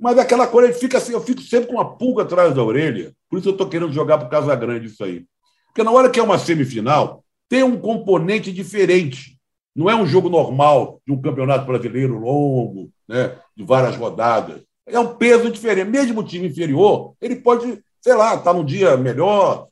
[0.00, 3.12] Mas aquela coisa, fica assim, eu fico sempre com uma pulga atrás da orelha.
[3.28, 5.26] Por isso eu estou querendo jogar para o Casagrande isso aí.
[5.66, 9.38] Porque na hora que é uma semifinal, tem um componente diferente.
[9.74, 14.60] Não é um jogo normal de um campeonato brasileiro longo, né, de várias rodadas.
[14.86, 15.88] É um peso diferente.
[15.88, 19.68] Mesmo o time inferior, ele pode, sei lá, estar tá num dia melhor,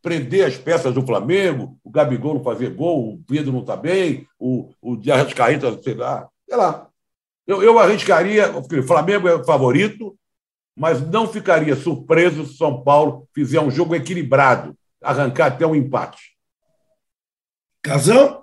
[0.00, 4.26] prender as peças do Flamengo, o Gabigol não fazer gol, o Pedro não está bem,
[4.38, 6.88] o, o de Arrascaeta, sei lá, sei lá.
[7.46, 10.16] Eu, eu arriscaria, o Flamengo é o favorito,
[10.76, 15.74] mas não ficaria surpreso se o São Paulo fizer um jogo equilibrado, arrancar até um
[15.74, 16.37] empate.
[17.88, 18.42] Casão?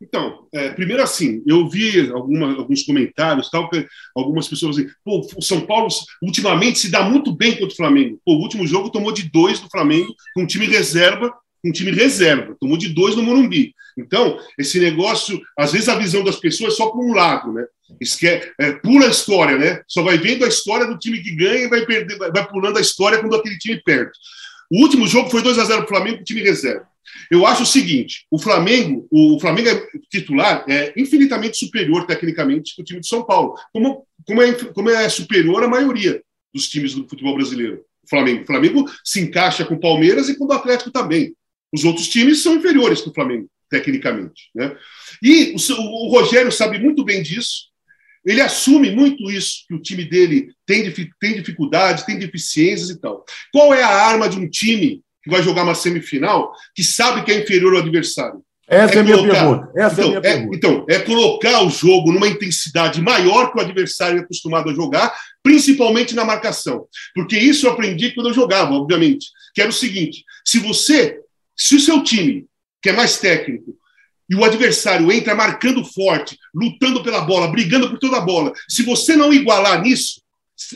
[0.00, 5.26] Então, é, primeiro assim, eu vi alguma, alguns comentários, tal, que algumas pessoas dizem, pô,
[5.36, 5.88] o São Paulo
[6.22, 8.20] ultimamente se dá muito bem contra o Flamengo.
[8.24, 11.32] Pô, o último jogo tomou de dois do Flamengo, com um time reserva,
[11.64, 13.74] um time reserva, tomou de dois no Morumbi.
[13.98, 17.64] Então, esse negócio, às vezes a visão das pessoas é só por um lado, né?
[17.98, 19.82] Esque é, pula a história, né?
[19.88, 22.82] Só vai vendo a história do time que ganha e vai, perder, vai pulando a
[22.82, 24.12] história quando aquele time perde.
[24.70, 26.86] O último jogo foi 2 a 0 para o Flamengo com time reserva.
[27.30, 32.82] Eu acho o seguinte: o Flamengo, o Flamengo é titular é infinitamente superior tecnicamente que
[32.82, 36.94] o time de São Paulo, como, como, é, como é superior à maioria dos times
[36.94, 37.84] do futebol brasileiro.
[38.04, 41.34] O Flamengo, o Flamengo se encaixa com o Palmeiras e com o Atlético também.
[41.72, 44.50] Os outros times são inferiores que o Flamengo, tecnicamente.
[44.54, 44.74] Né?
[45.22, 47.66] E o, o Rogério sabe muito bem disso.
[48.24, 53.24] Ele assume muito isso, que o time dele tem, tem dificuldade, tem deficiências e tal.
[53.52, 57.32] Qual é a arma de um time que vai jogar uma semifinal, que sabe que
[57.32, 58.40] é inferior ao adversário.
[58.68, 59.72] Essa é, é a minha pergunta.
[59.76, 60.56] Essa então, é, minha é, pergunta.
[60.56, 65.12] então, é colocar o jogo numa intensidade maior que o adversário é acostumado a jogar,
[65.42, 66.86] principalmente na marcação.
[67.12, 69.26] Porque isso eu aprendi quando eu jogava, obviamente.
[69.52, 71.18] Que era o seguinte: se você,
[71.56, 72.46] se o seu time,
[72.80, 73.76] que é mais técnico,
[74.30, 78.84] e o adversário entra marcando forte, lutando pela bola, brigando por toda a bola, se
[78.84, 80.20] você não igualar nisso,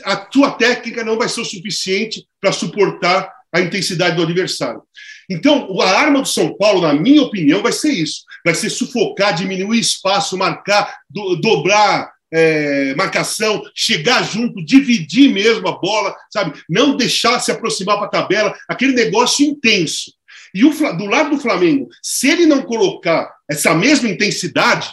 [0.03, 4.81] a sua técnica não vai ser o suficiente para suportar a intensidade do adversário.
[5.29, 9.33] Então, a arma do São Paulo, na minha opinião, vai ser isso: vai ser sufocar,
[9.33, 16.59] diminuir espaço, marcar, do, dobrar é, marcação, chegar junto, dividir mesmo a bola, sabe?
[16.69, 20.13] Não deixar se aproximar para a tabela, aquele negócio intenso.
[20.53, 24.89] E o, do lado do Flamengo, se ele não colocar essa mesma intensidade,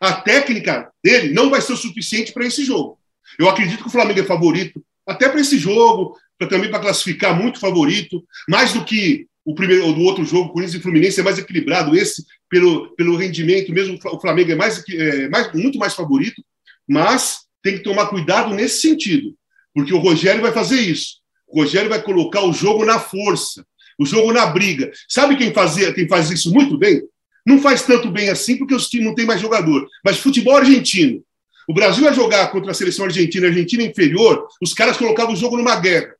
[0.00, 2.98] a técnica dele não vai ser o suficiente para esse jogo.
[3.38, 7.38] Eu acredito que o Flamengo é favorito até para esse jogo, pra, também para classificar
[7.38, 11.38] muito favorito, mais do que o primeiro do outro jogo, Corinthians e Fluminense é mais
[11.38, 16.42] equilibrado, esse pelo, pelo rendimento, mesmo o Flamengo é mais, é mais muito mais favorito,
[16.88, 19.34] mas tem que tomar cuidado nesse sentido,
[19.74, 21.16] porque o Rogério vai fazer isso.
[21.46, 23.64] O Rogério vai colocar o jogo na força,
[23.98, 24.90] o jogo na briga.
[25.08, 27.02] Sabe quem fazia, quem faz isso muito bem?
[27.46, 31.22] Não faz tanto bem assim porque os times não tem mais jogador, mas futebol argentino.
[31.68, 35.36] O Brasil ia jogar contra a seleção argentina, a Argentina inferior, os caras colocavam o
[35.36, 36.14] jogo numa guerra.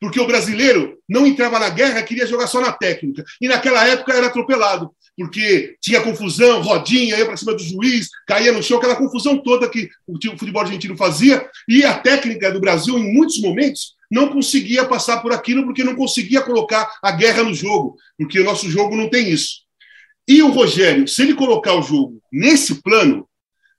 [0.00, 3.24] Porque o brasileiro não entrava na guerra, queria jogar só na técnica.
[3.40, 8.52] E naquela época era atropelado, porque tinha confusão, rodinha, ia para cima do juiz, caía
[8.52, 11.48] no chão, aquela confusão toda que o futebol argentino fazia.
[11.68, 15.96] E a técnica do Brasil, em muitos momentos, não conseguia passar por aquilo porque não
[15.96, 19.66] conseguia colocar a guerra no jogo, porque o nosso jogo não tem isso.
[20.28, 23.28] E o Rogério, se ele colocar o jogo nesse plano,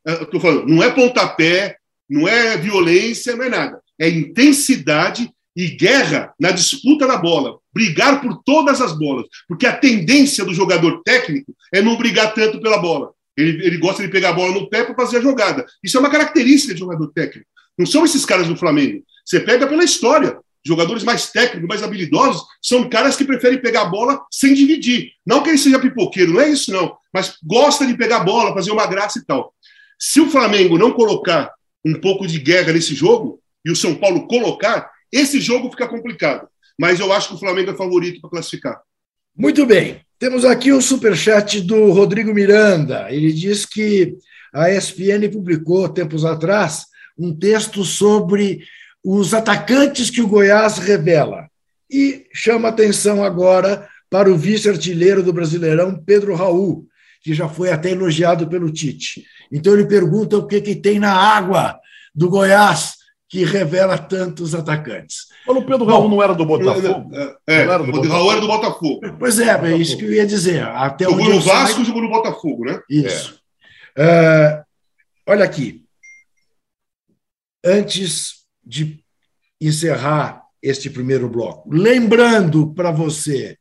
[0.08, 1.77] eh, eu falando, não é pontapé,
[2.10, 3.82] não é violência, não é nada.
[3.99, 9.76] É intensidade e guerra na disputa da bola, brigar por todas as bolas, porque a
[9.76, 13.12] tendência do jogador técnico é não brigar tanto pela bola.
[13.36, 15.65] Ele, ele gosta de pegar a bola no pé para fazer a jogada.
[15.84, 17.50] Isso é uma característica de jogador técnico.
[17.76, 19.04] Não são esses caras do Flamengo.
[19.26, 20.38] Você pega pela história.
[20.65, 25.12] Jogadores mais técnicos, mais habilidosos, são caras que preferem pegar a bola sem dividir.
[25.26, 26.98] Não que ele seja pipoqueiro, não é isso, não.
[27.13, 29.54] Mas gosta de pegar a bola, fazer uma graça e tal.
[29.98, 31.52] Se o Flamengo não colocar
[31.86, 36.48] um pouco de guerra nesse jogo, e o São Paulo colocar, esse jogo fica complicado,
[36.80, 38.82] mas eu acho que o Flamengo é favorito para classificar.
[39.36, 40.02] Muito bem.
[40.20, 43.08] Temos aqui o um superchat do Rodrigo Miranda.
[43.12, 44.17] Ele diz que
[44.54, 46.86] a ESPN publicou, tempos atrás,
[47.17, 48.63] um texto sobre
[49.04, 51.48] os atacantes que o Goiás revela.
[51.89, 56.88] E chama atenção agora para o vice-artilheiro do Brasileirão, Pedro Raul,
[57.22, 59.24] que já foi até elogiado pelo Tite.
[59.52, 61.80] Então ele pergunta o que, que tem na água
[62.13, 62.96] do Goiás
[63.29, 65.27] que revela tantos atacantes.
[65.45, 67.11] Mas o Pedro Raul não era do Botafogo?
[67.45, 68.13] É, era do Botafogo.
[68.13, 69.01] Raul era do Botafogo.
[69.19, 70.63] Pois é, é isso que eu ia dizer.
[70.63, 72.79] Até jogou no Vasco e jogou no Botafogo, né?
[72.89, 73.39] Isso.
[73.97, 74.63] É.
[74.63, 75.83] Uh, olha aqui.
[77.65, 79.03] Antes de
[79.59, 83.57] encerrar este primeiro bloco, lembrando para você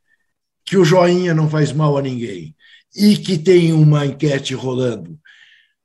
[0.65, 2.55] que o joinha não faz mal a ninguém
[2.95, 5.19] e que tem uma enquete rolando.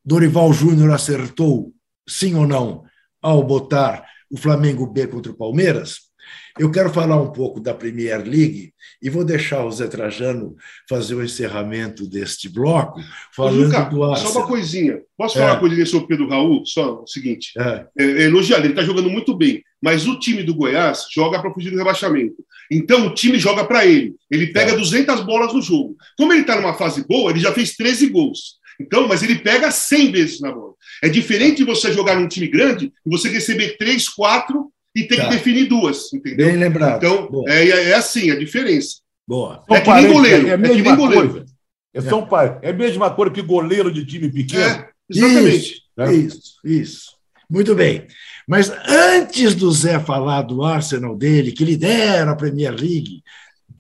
[0.05, 1.73] Dorival Júnior acertou,
[2.09, 2.85] sim ou não?
[3.23, 6.13] Ao botar o Flamengo B contra o Palmeiras,
[6.59, 10.55] eu quero falar um pouco da Premier League e vou deixar o Zé Trajano
[10.89, 13.01] fazer o encerramento deste bloco,
[13.35, 14.33] falando Juca, do Arsenal.
[14.33, 15.01] Só uma coisinha.
[15.17, 15.53] Posso falar é.
[15.53, 16.65] uma coisinha sobre o Pedro Raul?
[16.67, 17.53] Só o seguinte.
[17.59, 17.87] É.
[17.99, 21.53] É, é elogiar, ele está jogando muito bem, mas o time do Goiás joga para
[21.53, 22.45] fugir do rebaixamento.
[22.71, 24.15] Então o time joga para ele.
[24.31, 24.77] Ele pega é.
[24.77, 25.97] 200 bolas no jogo.
[26.19, 28.62] Como ele está numa fase boa, ele já fez 13 gols.
[28.83, 30.75] Então, mas ele pega 100 vezes na bola.
[31.03, 35.17] É diferente de você jogar num time grande e você receber três, quatro e ter
[35.17, 35.25] tá.
[35.25, 36.47] que definir duas, entendeu?
[36.47, 36.97] Bem lembrado.
[37.05, 38.97] Então, é, é, assim a diferença.
[39.27, 39.65] Boa.
[39.71, 40.49] É que nem goleiro.
[40.49, 41.31] É, a mesma é goleiro.
[41.31, 41.47] coisa.
[41.95, 42.27] É, só um
[42.63, 44.63] é a mesma coisa que goleiro de time pequeno.
[44.63, 45.57] É, exatamente.
[45.57, 46.15] Isso, é.
[46.15, 47.13] isso, isso.
[47.49, 48.07] Muito bem.
[48.49, 53.23] Mas antes do Zé falar do Arsenal dele, que lidera a Premier League,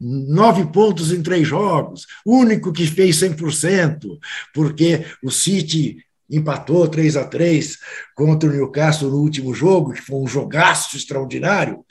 [0.02, 4.18] nove pontos em três jogos, único que fez 100%,
[4.52, 7.78] porque o City empatou 3 a 3
[8.14, 11.84] contra o Newcastle no último jogo, que foi um jogaço extraordinário.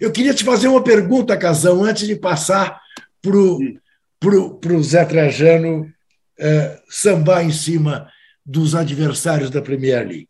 [0.00, 2.80] Eu queria te fazer uma pergunta, Casão, antes de passar
[3.22, 5.90] para o Zé Trajano
[6.38, 8.10] é, sambar em cima
[8.44, 10.28] dos adversários da Premier League.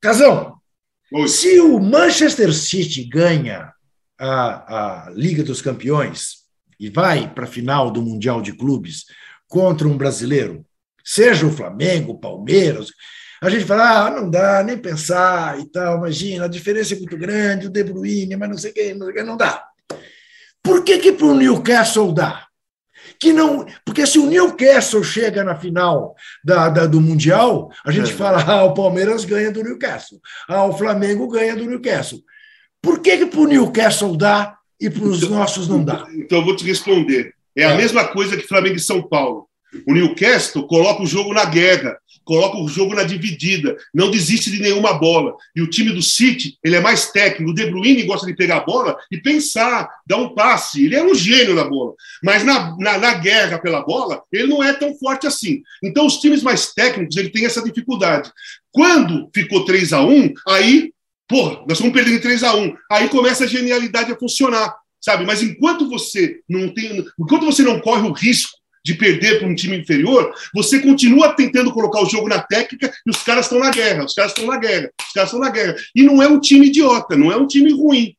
[0.00, 0.56] Casão,
[1.12, 1.26] Oi.
[1.26, 3.72] se o Manchester City ganha
[4.18, 6.38] a, a Liga dos Campeões
[6.78, 9.04] e vai para a final do Mundial de Clubes
[9.48, 10.64] contra um brasileiro,
[11.04, 12.88] seja o Flamengo, o Palmeiras,
[13.40, 17.16] a gente fala, ah, não dá nem pensar e tal, imagina, a diferença é muito
[17.16, 19.64] grande, o De Bruyne, mas não sei o que, não, sei que, não dá.
[20.62, 22.46] Por que que para o Newcastle dá?
[23.20, 28.10] Que não, porque se o Newcastle chega na final da, da do Mundial, a gente
[28.10, 28.14] é.
[28.14, 32.20] fala, ah, o Palmeiras ganha do Newcastle, ah, o Flamengo ganha do Newcastle.
[32.82, 36.06] Por que, que para o Newcastle dá e para os então, nossos não dá?
[36.14, 37.34] Então, eu vou te responder.
[37.56, 37.76] É a é.
[37.76, 39.48] mesma coisa que Flamengo e São Paulo.
[39.86, 44.60] O Newcastle coloca o jogo na guerra, coloca o jogo na dividida, não desiste de
[44.60, 45.34] nenhuma bola.
[45.54, 47.50] E o time do City, ele é mais técnico.
[47.50, 50.84] O De Bruyne gosta de pegar a bola e pensar, dar um passe.
[50.84, 51.94] Ele é um gênio na bola.
[52.22, 55.62] Mas na, na, na guerra pela bola, ele não é tão forte assim.
[55.82, 58.30] Então, os times mais técnicos, ele tem essa dificuldade.
[58.70, 60.92] Quando ficou 3 a 1 aí
[61.28, 65.26] Porra, nós estamos perdendo 3 a 1 Aí começa a genialidade a funcionar, sabe?
[65.26, 69.54] Mas enquanto você não tem, enquanto você não corre o risco de perder para um
[69.54, 73.70] time inferior, você continua tentando colocar o jogo na técnica e os caras estão na
[73.70, 75.76] guerra, os caras estão na guerra, os caras estão na guerra.
[75.94, 78.16] E não é um time idiota, não é um time ruim.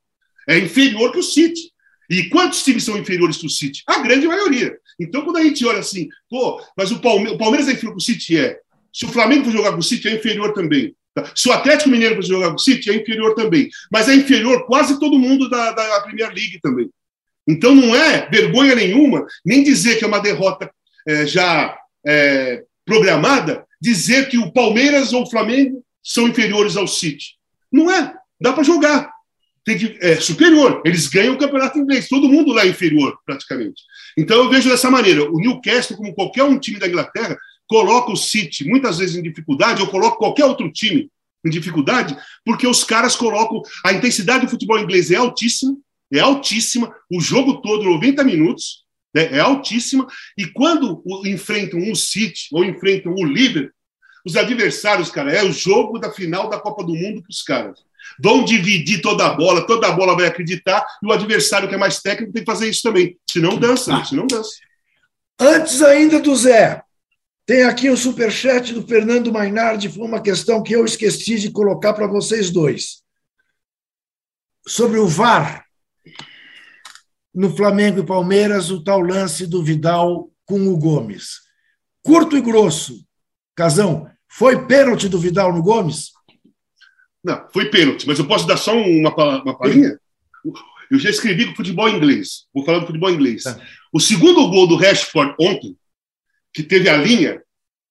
[0.47, 1.71] É inferior que o City.
[2.09, 3.83] E quantos times são inferiores que o City?
[3.87, 4.77] A grande maioria.
[4.99, 8.05] Então, quando a gente olha assim, pô, mas o o Palmeiras é inferior que o
[8.05, 8.37] City?
[8.37, 8.59] É.
[8.93, 10.95] Se o Flamengo for jogar com o City, é inferior também.
[11.35, 13.69] Se o Atlético Mineiro for jogar com o City, é inferior também.
[13.91, 16.89] Mas é inferior quase todo mundo da, da Premier League também.
[17.47, 20.69] Então não é vergonha nenhuma nem dizer que é uma derrota
[21.07, 27.35] é, já é, programada, dizer que o Palmeiras ou o Flamengo são inferiores ao City.
[27.71, 28.13] Não é.
[28.39, 29.11] Dá para jogar.
[29.65, 30.81] Tem que, é superior.
[30.85, 32.07] Eles ganham o campeonato inglês.
[32.07, 33.83] Todo mundo lá é inferior, praticamente.
[34.17, 35.23] Então eu vejo dessa maneira.
[35.23, 37.37] O Newcastle, como qualquer um time da Inglaterra,
[37.69, 41.09] coloca o City muitas vezes em dificuldade, ou coloca qualquer outro time
[41.45, 43.61] em dificuldade, porque os caras colocam.
[43.85, 45.77] A intensidade do futebol inglês é altíssima,
[46.11, 52.47] é altíssima, o jogo todo, 90 minutos, né, é altíssima, e quando enfrentam o City
[52.51, 53.71] ou enfrentam o Liverpool,
[54.25, 57.79] os adversários, cara, é o jogo da final da Copa do Mundo para os caras.
[58.21, 61.77] Vão dividir toda a bola, toda a bola vai acreditar, e o adversário que é
[61.77, 63.15] mais técnico tem que fazer isso também.
[63.29, 64.03] Se não dança, ah.
[64.03, 64.51] se não dança.
[65.39, 66.83] Antes ainda do Zé,
[67.49, 71.93] tem aqui o superchat do Fernando Mainardi, foi uma questão que eu esqueci de colocar
[71.93, 73.01] para vocês dois.
[74.67, 75.65] Sobre o VAR,
[77.33, 81.39] no Flamengo e Palmeiras, o tal lance do Vidal com o Gomes.
[82.03, 83.03] Curto e grosso,
[83.55, 86.11] Casão, foi pênalti do Vidal no Gomes?
[87.23, 89.99] Não, foi pênalti, mas eu posso dar só uma, uma palhinha?
[90.91, 93.41] Eu já escrevi com futebol inglês, vou falar do futebol inglês.
[93.41, 93.59] Tá.
[93.91, 95.78] O segundo gol do Rashford ontem
[96.59, 97.41] que teve a linha,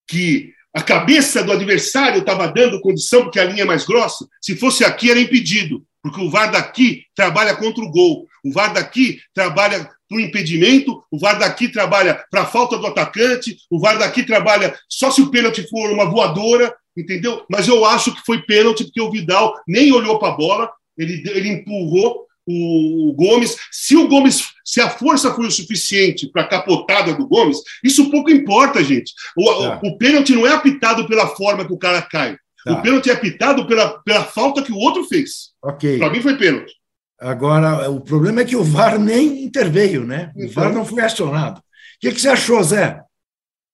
[0.06, 4.54] que a cabeça do adversário estava dando condição porque a linha é mais grossa, se
[4.56, 9.20] fosse aqui era impedido, porque o VAR daqui trabalha contra o gol, o VAR daqui
[9.32, 13.98] trabalha para o impedimento, o VAR daqui trabalha para a falta do atacante, o VAR
[13.98, 17.46] daqui trabalha só se o pênalti for uma voadora, entendeu?
[17.50, 21.22] Mas eu acho que foi pênalti porque o Vidal nem olhou para a bola, ele,
[21.30, 23.56] ele empurrou o Gomes.
[23.70, 28.10] Se o Gomes, se a força foi o suficiente para a capotada do Gomes, isso
[28.10, 29.12] pouco importa, gente.
[29.36, 29.80] O, tá.
[29.82, 32.36] o, o, pênalti não é apitado pela forma que o cara cai.
[32.64, 32.72] Tá.
[32.72, 35.50] O pênalti é apitado pela, pela falta que o outro fez.
[35.62, 35.98] Ok.
[35.98, 36.72] Para mim foi pênalti.
[37.20, 40.32] Agora, o problema é que o VAR nem interveio, né?
[40.36, 41.58] O VAR não foi acionado.
[41.58, 41.62] O
[42.00, 43.02] que, que você achou, Zé?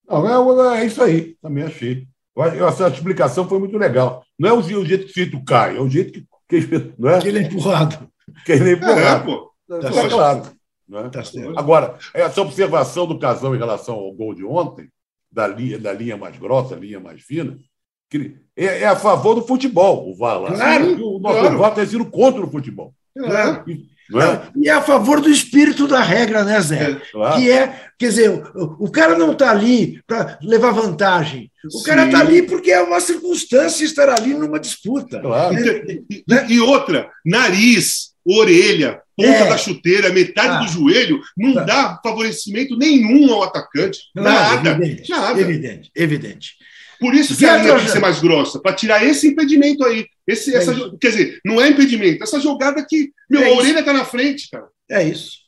[0.08, 2.06] Não, é, é isso aí, também achei.
[2.66, 4.24] Essa explicação foi muito legal.
[4.38, 7.20] Não é o jeito que o Fito cai, é o jeito que, que, não é?
[7.20, 8.10] que ele é empurrado.
[8.44, 9.22] Que ele é empurrado.
[9.22, 9.54] É, pô.
[9.68, 10.42] Tá é claro.
[10.88, 11.10] Né?
[11.10, 11.22] Tá
[11.56, 14.88] Agora, essa observação do Casão em relação ao gol de ontem,
[15.30, 17.56] da linha, da linha mais grossa, linha mais fina,
[18.10, 20.52] que é, é a favor do futebol, o VAR lá.
[20.52, 21.58] Claro, o nosso claro.
[21.58, 22.94] VAR tem sido contra o futebol.
[23.16, 23.64] Claro.
[23.68, 24.52] É?
[24.54, 26.90] E é a favor do espírito da regra, né, Zé?
[26.90, 27.40] É, claro.
[27.40, 31.50] Que é, quer dizer, o, o cara não está ali para levar vantagem.
[31.64, 31.84] O Sim.
[31.84, 35.20] cara está ali porque é uma circunstância estar ali numa disputa.
[35.20, 35.54] Claro.
[35.54, 39.48] E, e, e outra, nariz, orelha, ponta é.
[39.48, 40.60] da chuteira, metade ah.
[40.60, 41.62] do joelho, não tá.
[41.62, 44.00] dá favorecimento nenhum ao atacante.
[44.14, 44.70] Nada.
[44.70, 45.40] Evidente, nada.
[45.40, 46.54] Evidente, evidente.
[47.00, 50.06] Por isso que a linha tem que ser mais grossa, para tirar esse impedimento aí.
[50.26, 53.10] Esse, é essa, quer dizer, não é impedimento, essa jogada que.
[53.28, 54.66] Meu, é a orelha está na frente, cara.
[54.90, 55.44] É isso.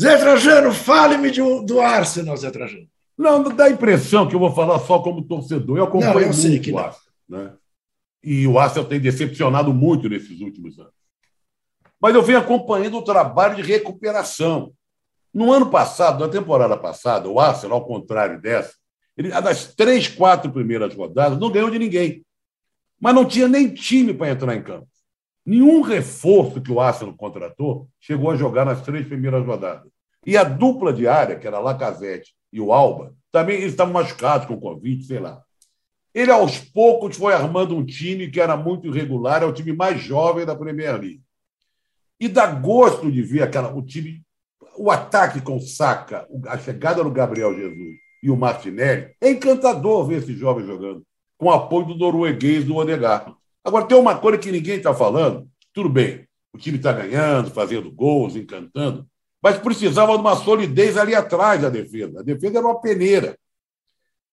[0.00, 2.86] Zé Trajano, fale-me do Arsenal, Zé Trajano.
[3.16, 5.78] Não, dá a impressão que eu vou falar só como torcedor.
[5.78, 7.06] Eu acompanho não, eu muito que o Arsenal.
[7.28, 7.52] Né?
[8.22, 10.92] E o Arsenal tem decepcionado muito nesses últimos anos.
[12.00, 14.72] Mas eu venho acompanhando o trabalho de recuperação.
[15.32, 18.74] No ano passado, na temporada passada, o Arsenal, ao contrário dessa,
[19.16, 22.24] ele, das três, quatro primeiras rodadas, não ganhou de ninguém.
[23.00, 24.88] Mas não tinha nem time para entrar em campo.
[25.44, 29.90] Nenhum reforço que o Arsenal contratou chegou a jogar nas três primeiras rodadas.
[30.26, 34.46] E a dupla de área, que era Lacazette e o Alba, também eles estavam machucados
[34.46, 35.40] com Covid, sei lá.
[36.12, 40.00] Ele, aos poucos, foi armando um time que era muito irregular, é o time mais
[40.00, 41.22] jovem da Premier League.
[42.18, 44.22] E dá gosto de ver aquela, o time,
[44.76, 49.14] o ataque com o Saca, a chegada do Gabriel Jesus e o Martinelli.
[49.20, 51.02] É encantador ver esse jovem jogando,
[51.36, 53.34] com o apoio do norueguês do Odegaard.
[53.64, 55.48] Agora, tem uma coisa que ninguém está falando.
[55.72, 59.06] Tudo bem, o time está ganhando, fazendo gols, encantando,
[59.42, 62.20] mas precisava de uma solidez ali atrás da defesa.
[62.20, 63.38] A defesa era uma peneira.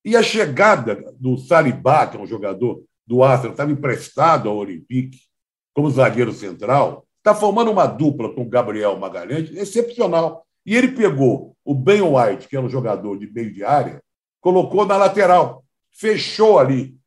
[0.05, 5.19] E a chegada do Salibá, que é um jogador do Arsenal, estava emprestado ao Olympique
[5.73, 10.45] como zagueiro central, Está formando uma dupla com o Gabriel Magalhães excepcional.
[10.65, 14.03] E ele pegou o Ben White, que é um jogador de meio de área,
[14.41, 16.97] colocou na lateral, fechou ali.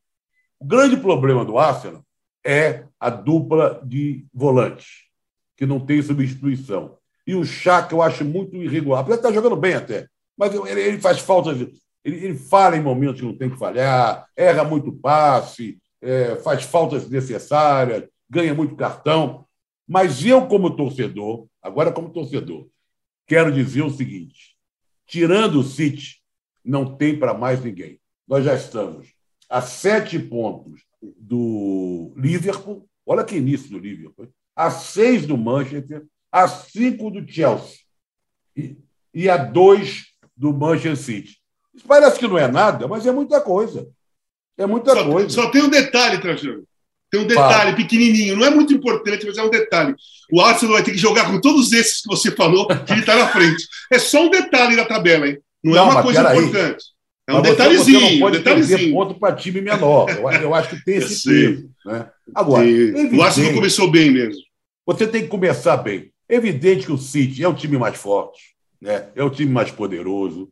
[0.58, 2.02] O grande problema do Arsenal
[2.42, 5.10] é a dupla de volante,
[5.54, 6.96] que não tem substituição.
[7.26, 9.00] E o Chaka eu acho muito irregular.
[9.00, 11.50] Apesar de estar tá jogando bem até, mas ele, ele faz falta.
[11.50, 12.38] Ele, ele
[12.74, 18.54] em momentos que não tem que falhar, erra muito passe, é, faz faltas necessárias, ganha
[18.54, 19.45] muito cartão.
[19.86, 22.68] Mas eu, como torcedor, agora como torcedor,
[23.26, 24.56] quero dizer o seguinte:
[25.06, 26.20] tirando o City,
[26.64, 28.00] não tem para mais ninguém.
[28.26, 29.14] Nós já estamos
[29.48, 36.48] a sete pontos do Liverpool, olha que início do Liverpool, a seis do Manchester, a
[36.48, 37.78] cinco do Chelsea
[38.56, 38.76] e,
[39.14, 40.06] e a dois
[40.36, 41.36] do Manchester City.
[41.74, 43.88] Isso parece que não é nada, mas é muita coisa.
[44.56, 45.28] É muita só, coisa.
[45.28, 46.66] Só tem um detalhe, Trajano.
[47.10, 47.76] Tem um detalhe Fala.
[47.76, 49.94] pequenininho, não é muito importante, mas é um detalhe.
[50.30, 53.14] O Arsenal vai ter que jogar com todos esses que você falou, que ele está
[53.16, 53.64] na frente.
[53.92, 55.38] É só um detalhe da tabela, hein?
[55.62, 56.84] Não, é não é uma coisa importante.
[57.28, 58.00] É um detalhezinho.
[58.00, 58.92] Você não pode detalhezinho.
[58.92, 60.08] ponto para time menor.
[60.10, 61.70] Eu, eu, acho que tem esse peso.
[61.84, 62.08] Né?
[62.34, 62.64] Agora,
[63.12, 64.42] o Arsenal começou bem mesmo.
[64.86, 66.12] Você tem que começar bem.
[66.28, 69.08] É evidente que o City é o time mais forte, né?
[69.14, 70.48] é o time mais poderoso.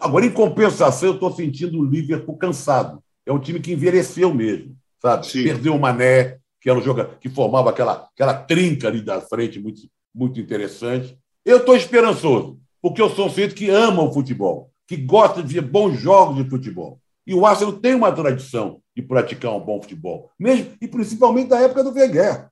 [0.00, 3.02] Agora, em compensação, eu estou sentindo o Liverpool cansado.
[3.24, 5.26] É um time que envelheceu mesmo, sabe?
[5.26, 5.44] Sim.
[5.44, 9.60] Perdeu o Mané, que era um jogador que formava aquela, aquela trinca ali da frente
[9.60, 9.82] muito,
[10.14, 11.18] muito interessante.
[11.44, 15.54] Eu estou esperançoso, porque eu sou um sujeito que ama o futebol que gosta de
[15.54, 17.00] ver bons jogos de futebol.
[17.26, 21.60] E o Arsenal tem uma tradição de praticar um bom futebol, mesmo e principalmente da
[21.60, 22.48] época do Wenger.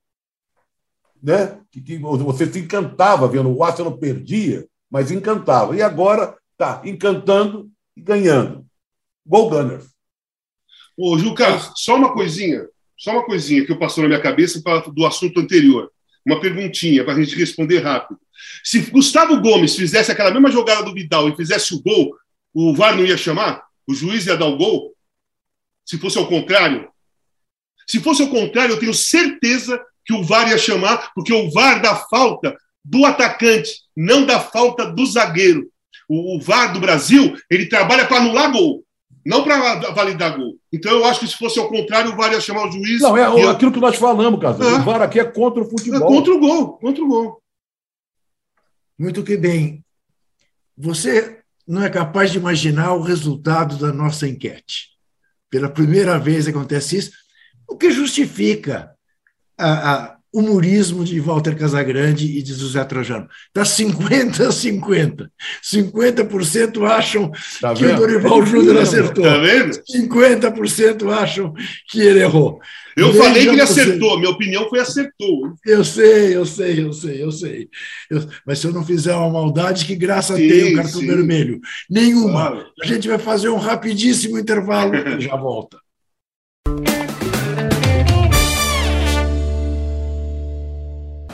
[1.22, 1.58] Né?
[1.70, 5.76] Que, que você se encantava vendo o Arsenal perdia, mas encantava.
[5.76, 8.66] E agora está encantando e ganhando.
[9.24, 9.91] Gol Gunners.
[10.96, 12.66] Ô, Juca, só uma coisinha,
[12.98, 14.62] só uma coisinha que eu passou na minha cabeça
[14.94, 15.90] do assunto anterior.
[16.24, 18.20] Uma perguntinha para a gente responder rápido.
[18.62, 22.14] Se Gustavo Gomes fizesse aquela mesma jogada do Vidal e fizesse o gol,
[22.54, 23.62] o VAR não ia chamar?
[23.86, 24.94] O juiz ia dar o gol?
[25.84, 26.88] Se fosse ao contrário?
[27.86, 31.80] Se fosse ao contrário, eu tenho certeza que o VAR ia chamar, porque o VAR
[31.80, 35.70] dá falta do atacante, não da falta do zagueiro.
[36.08, 38.84] O, o VAR do Brasil, ele trabalha para anular gol,
[39.24, 40.56] não para validar gol.
[40.72, 43.00] Então eu acho que se fosse ao contrário, o VAR ia chamar o juiz.
[43.00, 44.68] Não, é aquilo que nós falamos, Casal.
[44.68, 44.74] É.
[44.80, 46.00] O VAR aqui é contra o futebol.
[46.00, 47.42] É contra o gol, contra o gol.
[48.98, 49.84] Muito que bem.
[50.76, 54.90] Você não é capaz de imaginar o resultado da nossa enquete.
[55.48, 57.12] Pela primeira vez acontece isso,
[57.68, 58.94] o que justifica
[59.58, 63.28] a, a humorismo de Walter Casagrande e de José Trajano.
[63.48, 65.30] Está 50 a 50.
[65.62, 67.30] 50% acham
[67.60, 69.24] tá que o Dorival Júnior acertou.
[69.24, 69.78] Tá vendo?
[69.94, 71.52] 50% acham
[71.88, 72.58] que ele errou.
[72.96, 75.54] Eu falei que ele acertou, minha opinião foi acertou.
[75.64, 77.68] Eu sei, eu sei, eu sei, eu sei.
[78.10, 81.06] Eu, mas se eu não fizer uma maldade, que graça sim, tem o cartão sim.
[81.06, 81.60] vermelho?
[81.88, 82.50] Nenhuma.
[82.50, 82.66] Claro.
[82.82, 85.78] A gente vai fazer um rapidíssimo intervalo e já volta.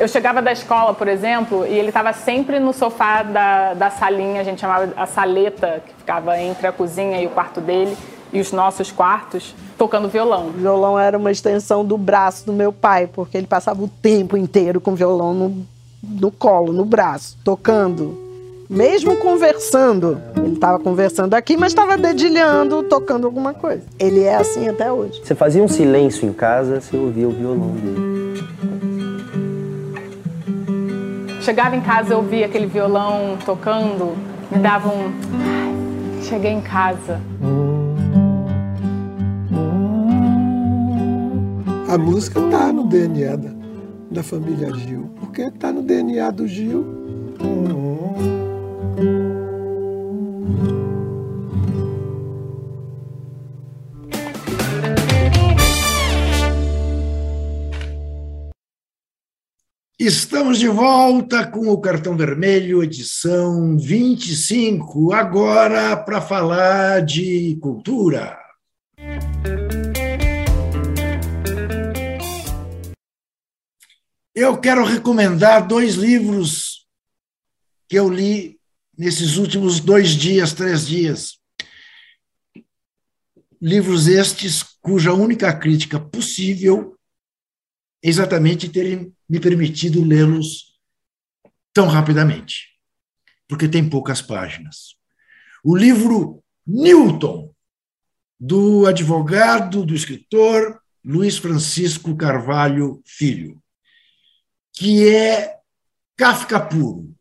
[0.00, 4.40] Eu chegava da escola, por exemplo, e ele estava sempre no sofá da, da salinha,
[4.40, 7.96] a gente chamava a saleta, que ficava entre a cozinha e o quarto dele,
[8.32, 10.48] e os nossos quartos, tocando violão.
[10.48, 14.36] O violão era uma extensão do braço do meu pai, porque ele passava o tempo
[14.36, 15.66] inteiro com o violão no,
[16.00, 18.28] no colo, no braço, tocando.
[18.70, 23.82] Mesmo conversando, ele estava conversando aqui, mas estava dedilhando, tocando alguma coisa.
[23.98, 25.20] Ele é assim até hoje.
[25.24, 28.18] Você fazia um silêncio em casa, você ouvia o violão dele.
[31.40, 34.16] Chegava em casa, eu ouvia aquele violão tocando,
[34.50, 35.12] me dava um.
[35.40, 37.20] Ai, cheguei em casa.
[41.88, 43.50] A música tá no DNA da,
[44.10, 46.84] da família Gil, porque tá no DNA do Gil.
[60.08, 68.40] Estamos de volta com o Cartão Vermelho, edição 25, agora para falar de cultura.
[74.34, 76.86] Eu quero recomendar dois livros
[77.86, 78.58] que eu li
[78.96, 81.38] nesses últimos dois dias, três dias.
[83.60, 86.96] Livros estes cuja única crítica possível
[88.02, 90.78] é exatamente terem me permitido lê-los
[91.72, 92.78] tão rapidamente,
[93.46, 94.96] porque tem poucas páginas.
[95.62, 97.52] O livro Newton,
[98.40, 103.62] do advogado, do escritor Luiz Francisco Carvalho Filho,
[104.72, 105.56] que é
[106.16, 107.14] Kafka puro.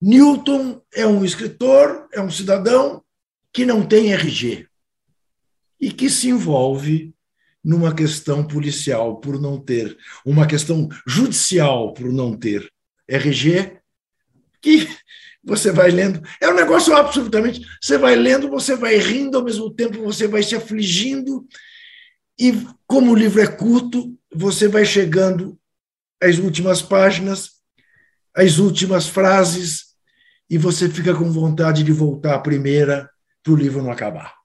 [0.00, 3.02] Newton é um escritor, é um cidadão
[3.52, 4.68] que não tem RG
[5.80, 7.15] e que se envolve
[7.66, 12.70] numa questão policial por não ter, uma questão judicial por não ter
[13.08, 13.78] RG,
[14.62, 14.88] que
[15.42, 16.22] você vai lendo.
[16.40, 17.66] É um negócio absolutamente.
[17.82, 21.44] Você vai lendo, você vai rindo, ao mesmo tempo você vai se afligindo,
[22.38, 22.52] e
[22.86, 25.58] como o livro é curto, você vai chegando
[26.22, 27.50] às últimas páginas,
[28.32, 29.96] às últimas frases,
[30.48, 33.10] e você fica com vontade de voltar à primeira
[33.42, 34.35] para o livro não acabar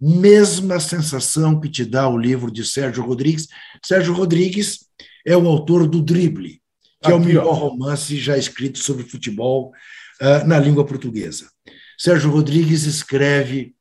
[0.00, 3.48] mesma sensação que te dá o livro de Sérgio Rodrigues.
[3.84, 4.86] Sérgio Rodrigues
[5.26, 6.62] é o autor do Drible,
[7.02, 7.52] que Aqui, é o melhor ó.
[7.52, 9.72] romance já escrito sobre futebol
[10.20, 11.50] uh, na língua portuguesa.
[11.98, 13.74] Sérgio Rodrigues escreve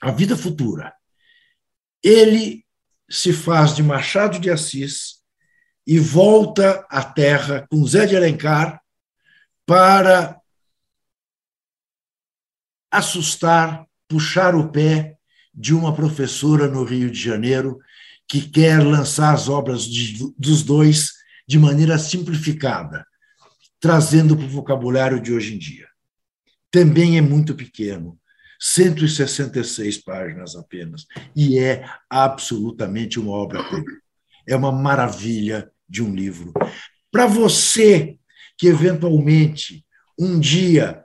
[0.00, 0.92] A Vida Futura.
[2.02, 2.64] Ele
[3.08, 5.22] se faz de Machado de Assis
[5.86, 8.80] e volta à Terra com Zé de Alencar
[9.66, 10.40] para
[12.90, 15.16] assustar puxar o pé
[15.54, 17.78] de uma professora no Rio de Janeiro
[18.28, 21.12] que quer lançar as obras de, dos dois
[21.48, 23.06] de maneira simplificada,
[23.80, 25.88] trazendo para o vocabulário de hoje em dia.
[26.70, 28.18] Também é muito pequeno,
[28.60, 33.98] 166 páginas apenas, e é absolutamente uma obra-prima.
[34.46, 36.52] É uma maravilha de um livro.
[37.10, 38.18] Para você
[38.58, 39.86] que eventualmente
[40.18, 41.02] um dia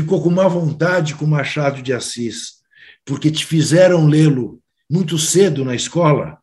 [0.00, 2.56] ficou com má vontade com Machado de Assis,
[3.02, 6.38] porque te fizeram lê-lo muito cedo na escola,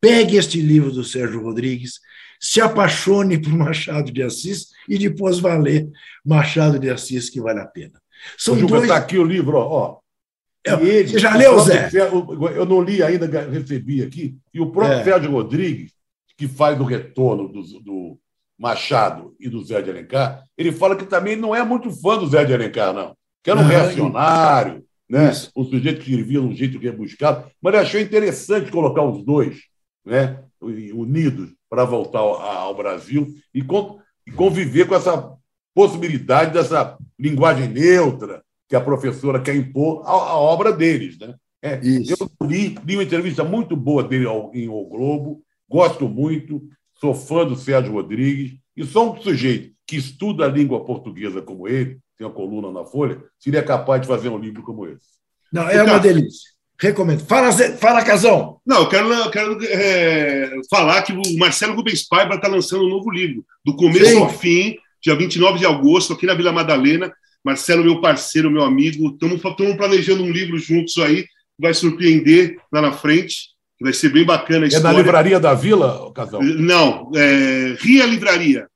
[0.00, 2.00] pegue este livro do Sérgio Rodrigues,
[2.40, 5.86] se apaixone por Machado de Assis e depois vá ler
[6.24, 8.00] Machado de Assis, que vale a pena.
[8.38, 8.84] São Ju, dois...
[8.84, 9.98] Está aqui o livro, ó.
[10.64, 11.90] É, ele, Você já leu, Zé?
[11.92, 14.34] Eu não li ainda, recebi aqui.
[14.54, 15.04] E o próprio é.
[15.04, 15.92] Sérgio Rodrigues,
[16.38, 18.18] que faz o retorno do, do,
[18.62, 22.28] Machado e do Zé de Alencar, ele fala que também não é muito fã do
[22.28, 23.16] Zé de Alencar, não.
[23.42, 25.32] Que era um reacionário, né?
[25.56, 29.62] um sujeito que escrevia de um jeito rebuscado, mas ele achou interessante colocar os dois
[30.06, 30.44] né?
[30.60, 33.64] unidos para voltar ao, Brasil e,
[34.36, 35.32] conviver com essa
[35.74, 41.18] possibilidade dessa linguagem neutra que a professora quer impor à, à obra deles.
[41.18, 41.34] Né?
[41.60, 46.62] É, eu li, li uma entrevista muito boa dele ao, em O Globo, gosto muito,
[47.02, 51.66] sou fã do Sérgio Rodrigues, e só um sujeito que estuda a língua portuguesa como
[51.66, 55.00] ele, tem uma coluna na Folha, seria capaz de fazer um livro como esse.
[55.52, 56.52] Não, é uma delícia.
[56.80, 57.26] Recomendo.
[57.26, 58.60] Fala, fala Casão.
[58.64, 63.10] Não, eu quero, quero é, falar que o Marcelo Rubens Paiva está lançando um novo
[63.10, 64.18] livro, do começo Sim.
[64.18, 67.12] ao fim, dia 29 de agosto, aqui na Vila Madalena.
[67.44, 69.40] Marcelo, meu parceiro, meu amigo, estamos
[69.76, 71.26] planejando um livro juntos aí,
[71.58, 73.51] vai surpreender lá na frente.
[73.82, 74.88] Vai ser bem bacana a história.
[74.88, 76.42] É na Livraria da Vila, Casal?
[76.42, 78.68] Não, é Ria Livraria.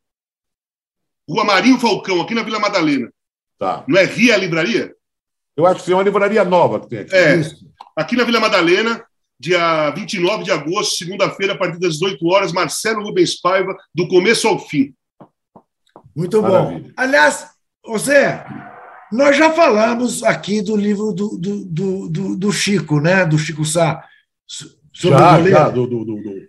[1.28, 3.10] Rua Marinho Falcão, aqui na Vila Madalena.
[3.58, 3.84] Tá.
[3.86, 4.92] Não é Ria Livraria?
[5.56, 7.14] Eu acho que é uma livraria nova que tem aqui.
[7.14, 7.40] É,
[7.96, 9.02] aqui na Vila Madalena,
[9.40, 14.46] dia 29 de agosto, segunda-feira, a partir das 18 horas, Marcelo Rubens Paiva, do começo
[14.46, 14.92] ao fim.
[16.14, 16.80] Muito Maravilha.
[16.80, 16.90] bom.
[16.96, 17.46] Aliás,
[17.86, 18.44] José,
[19.10, 23.24] nós já falamos aqui do livro do, do, do, do, do Chico, né?
[23.24, 24.04] Do Chico Sá.
[24.96, 26.48] Sobre já, já, do, do, do, do,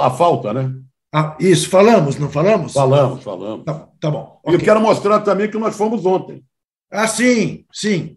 [0.00, 0.74] a falta, né?
[1.14, 2.72] Ah, isso, falamos, não falamos?
[2.72, 3.66] Falamos, falamos.
[3.66, 4.40] Tá, tá bom.
[4.46, 4.60] E okay.
[4.60, 6.42] eu quero mostrar também que nós fomos ontem.
[6.90, 8.16] Ah, sim, sim.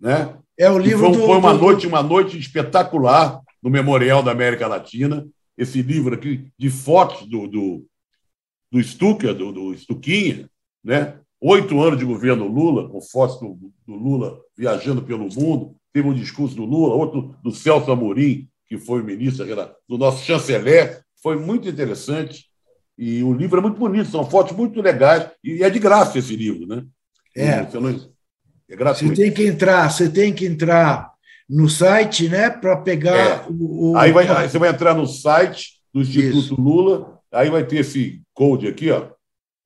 [0.00, 0.34] Né?
[0.58, 1.60] É o livro foi, do, foi uma do...
[1.60, 5.28] noite, uma noite espetacular no Memorial da América Latina.
[5.58, 7.86] Esse livro aqui de fotos do, do,
[8.72, 10.48] do Stucker, do, do Stuquinha,
[10.82, 11.18] né?
[11.38, 15.76] Oito anos de governo Lula, com fotos do, do Lula viajando pelo mundo.
[15.92, 19.46] Teve um discurso do Lula, outro do Celso Amorim, que foi o ministro
[19.88, 22.46] do nosso chanceler, foi muito interessante.
[22.98, 26.34] E o livro é muito bonito, são fotos muito legais, e é de graça esse
[26.34, 26.82] livro, né?
[27.34, 27.62] É.
[27.62, 27.90] Você, não,
[28.68, 29.14] é gratuito.
[29.14, 31.12] você tem que entrar, você tem que entrar
[31.48, 33.46] no site, né, para pegar é.
[33.48, 36.54] o, o, Aí, vai, aí você vai entrar no site do Instituto Isso.
[36.60, 39.08] Lula, aí vai ter esse code aqui, ó.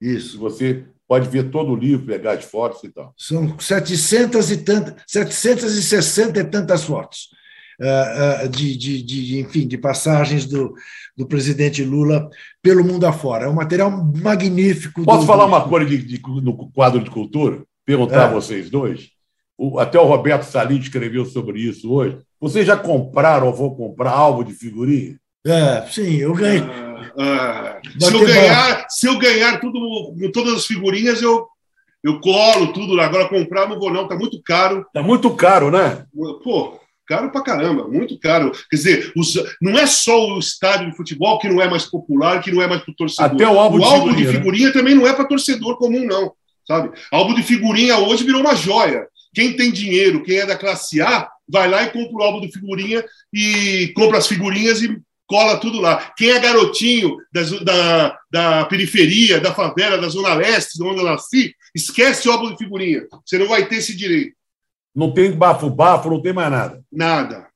[0.01, 0.39] Isso.
[0.39, 3.15] Você pode ver todo o livro, pegar as fotos e tal.
[3.17, 7.29] São 700 e tantas, 760 e tantas fotos.
[7.83, 10.75] Ah, ah, de, de, de, enfim, de passagens do,
[11.17, 12.29] do presidente Lula
[12.63, 13.47] pelo mundo afora.
[13.47, 15.03] É um material magnífico.
[15.03, 17.63] Posso do, falar uma coisa de, de, no quadro de cultura?
[17.87, 18.25] Perguntar é.
[18.25, 19.09] a vocês dois?
[19.57, 22.19] O, até o Roberto Salim escreveu sobre isso hoje.
[22.39, 25.19] Vocês já compraram ou vão comprar álbum de figurinha?
[25.47, 26.61] É, sim, eu ganhei.
[26.61, 31.47] Ah, ah, se, eu ganhar, se eu ganhar tudo, todas as figurinhas, eu,
[32.03, 33.01] eu colo tudo.
[33.01, 34.87] Agora comprar não vou, não, tá muito caro.
[34.93, 36.05] Tá muito caro, né?
[36.43, 36.80] Pô,
[37.11, 38.53] Caro pra caramba, muito caro.
[38.71, 42.41] Quer dizer, os, não é só o estádio de futebol que não é mais popular,
[42.41, 43.35] que não é mais para torcedor.
[43.35, 44.73] Até o álbum, o de, álbum figurinha, de figurinha né?
[44.73, 46.33] também não é para torcedor comum, não.
[46.65, 46.97] Sabe?
[47.11, 49.09] Álbum de figurinha hoje virou uma joia.
[49.35, 52.53] Quem tem dinheiro, quem é da classe A, vai lá e compra o álbum de
[52.53, 53.05] figurinha
[53.35, 54.97] e compra as figurinhas e
[55.27, 56.13] cola tudo lá.
[56.17, 61.57] Quem é garotinho das, da, da periferia, da favela, da Zona Leste, onde eu nasci,
[61.75, 63.03] esquece o álbum de figurinha.
[63.27, 64.39] Você não vai ter esse direito.
[64.95, 66.83] Não tem bafo-bafo, não tem mais nada.
[66.91, 67.47] Nada.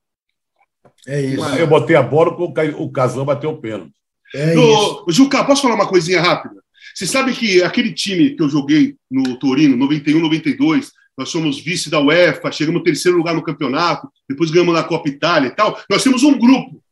[1.07, 1.45] É isso.
[1.57, 2.31] Eu botei a bola,
[2.79, 3.93] o Casão bateu o pênalti.
[4.35, 6.63] É no, Juca, posso falar uma coisinha rápida?
[6.95, 11.91] Você sabe que aquele time que eu joguei no Torino, 91, 92, nós somos vice
[11.91, 15.81] da UEFA, chegamos no terceiro lugar no campeonato, depois ganhamos na Copa Itália e tal.
[15.89, 16.83] Nós temos um grupo,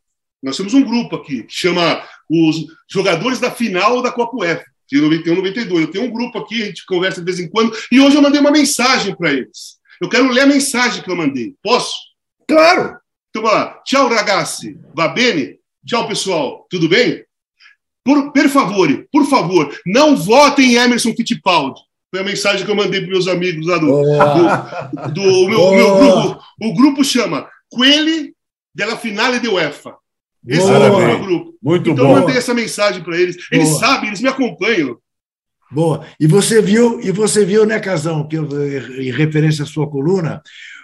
[0.41, 5.01] nós temos um grupo aqui que chama os jogadores da final da Copa UEFA, de
[5.01, 5.81] 91, 92.
[5.81, 8.21] Eu tenho um grupo aqui, a gente conversa de vez em quando, e hoje eu
[8.21, 9.77] mandei uma mensagem para eles.
[10.01, 11.55] Eu quero ler a mensagem que eu mandei.
[11.61, 11.95] Posso?
[12.47, 12.97] Claro!
[13.29, 13.81] Então, vamos lá.
[13.85, 14.79] Tchau, ragazzi.
[14.95, 15.57] Va bene?
[15.85, 16.65] Tchau, pessoal.
[16.69, 17.23] Tudo bem?
[18.03, 21.79] Por, per favore, por favor, não votem em Emerson Fittipaldi.
[22.11, 23.87] Foi a mensagem que eu mandei para meus amigos lá do.
[23.87, 26.43] do, do meu, meu grupo.
[26.61, 28.35] O grupo chama Quelli
[28.75, 29.95] della Finale de UEFA.
[30.45, 31.55] Esse é o meu grupo.
[31.61, 32.15] Muito então bom.
[32.15, 33.37] eu mandei essa mensagem para eles.
[33.51, 33.79] Eles Boa.
[33.79, 34.97] sabem, eles me acompanham.
[35.73, 36.05] Boa.
[36.19, 38.47] E você viu, e você viu, né, Casão, que eu-
[39.01, 40.41] em referência à sua coluna,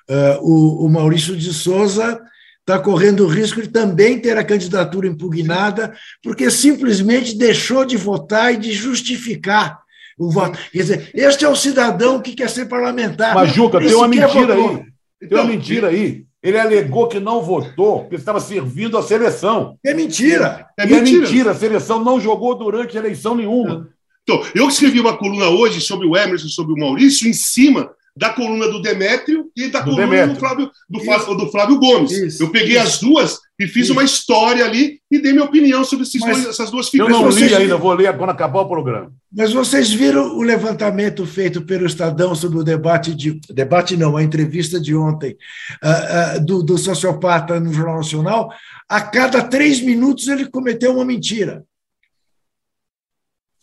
[0.09, 2.19] eh, o, o Maurício de Souza
[2.61, 8.53] está correndo o risco de também ter a candidatura impugnada, porque simplesmente deixou de votar
[8.53, 9.79] e de justificar
[10.17, 10.57] o voto.
[10.71, 13.33] Quer dizer, este é o cidadão que quer ser parlamentar.
[13.33, 14.69] Mas, Juca, tem uma sequer mentira votou.
[14.69, 14.75] aí.
[14.77, 14.87] Tem
[15.23, 16.25] Então, uma mentira aí.
[16.41, 19.77] Ele alegou que não votou porque estava servindo a seleção.
[19.85, 20.67] É mentira.
[20.79, 21.21] É e é mentira.
[21.21, 23.89] mentira, a seleção não jogou durante elenção nenhuma.
[24.29, 28.29] Então, eu escrevi uma coluna hoje sobre o Emerson, sobre o Maurício, em cima da
[28.29, 30.33] coluna do Demétrio e da Do coluna Demétrio.
[30.33, 32.11] do Flávio, do, Flávio, do Flávio Gomes.
[32.11, 32.81] Isso, eu peguei isso.
[32.81, 33.93] as duas e fiz Isso.
[33.93, 37.13] uma história ali e dei minha opinião sobre dois- essas duas Eu figuras.
[37.15, 39.11] não Mas li ainda, vou ler quando acabar o programa.
[39.35, 43.39] Mas vocês viram o levantamento feito pelo Estadão sobre o debate de.
[43.49, 45.35] Debate não, a entrevista de ontem
[45.81, 48.49] ah, ah, do, do sociopata no Jornal Nacional.
[48.87, 51.63] A cada três minutos ele cometeu uma mentira.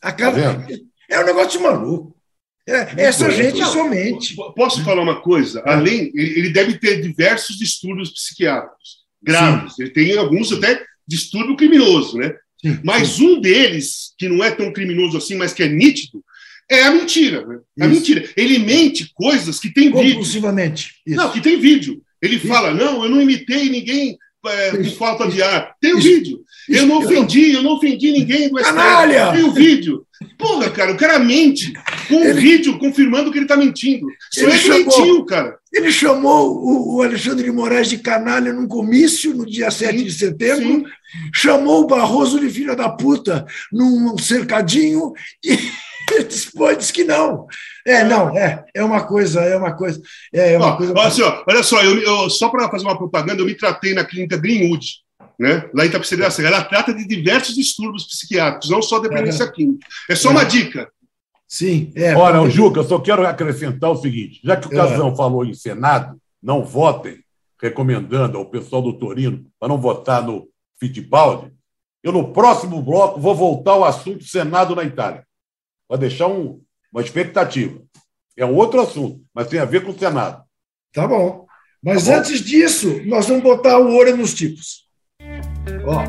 [0.07, 0.55] A cada.
[0.55, 0.67] Tá
[1.09, 2.17] é um negócio de maluco.
[2.69, 4.37] É, essa gente Não, somente.
[4.57, 5.63] Posso falar uma coisa?
[5.67, 9.79] Além, ele deve ter diversos distúrbios psiquiátricos graves.
[9.79, 12.35] Ele tem alguns até distúrbio criminoso, né?
[12.61, 16.25] Sim, Mas um deles, que não é tão criminoso assim, mas que é nítido,
[16.71, 17.45] é a mentira.
[17.45, 17.59] Né?
[17.81, 18.29] A mentira.
[18.37, 20.21] Ele mente coisas que tem vídeo.
[21.07, 22.01] Não, que tem vídeo.
[22.23, 24.97] Ele fala: não, eu não imitei ninguém é, com Isso.
[24.97, 25.75] falta de ar.
[25.81, 26.09] Tem o Isso.
[26.09, 26.45] vídeo.
[26.69, 28.75] Eu não ofendi, eu não ofendi ninguém do STF.
[28.75, 29.33] Canalha!
[29.33, 30.05] Tem o vídeo.
[30.39, 31.73] Porra, cara, o cara mente
[32.09, 34.07] com o Ele- vídeo confirmando que ele tá mentindo.
[34.33, 35.59] Isso Ele é chamou- doentio, cara.
[35.73, 40.65] Ele chamou o, Alexandre de Moraes de canalha num comício no dia 7 de setembro,
[40.67, 40.85] Sim.
[41.35, 45.13] chamou o Barroso de filha da puta num cercadinho
[45.45, 45.57] e
[46.29, 47.47] depois disse que não.
[47.87, 50.01] É, não, é, é uma coisa, é uma coisa,
[50.33, 50.93] é uma Ó, coisa.
[50.97, 53.93] olha, assim, ó, olha só, eu, eu- só para fazer uma propaganda, eu me tratei
[53.95, 54.87] na clínica Greenwood,
[55.39, 55.69] né?
[55.75, 56.49] lá em Tapiceri da Serra.
[56.49, 59.87] Ela trata de diversos distúrbios psiquiátricos, não só dependência química.
[60.09, 60.91] É só uma dica.
[61.49, 62.15] Sim, é.
[62.17, 64.77] Olha, o porque- Juca, eu só quero acrescentar o seguinte: já que o É.
[64.77, 67.19] Casão falou em Senado, não votem,
[67.63, 70.49] recomendando ao pessoal do Torino para não votar no
[70.81, 71.53] Fittipaldi,
[72.03, 75.25] eu no próximo bloco vou voltar ao assunto Senado na Itália.
[75.89, 76.61] Vai deixar um-
[76.93, 77.81] uma expectativa.
[78.37, 80.43] É um outro assunto, mas tem a ver com o Senado.
[80.93, 81.47] Tá bom.
[81.83, 82.19] Mas Tá bom.
[82.19, 84.86] antes disso, nós vamos botar o olho nos tipos.
[85.85, 86.05] Ó.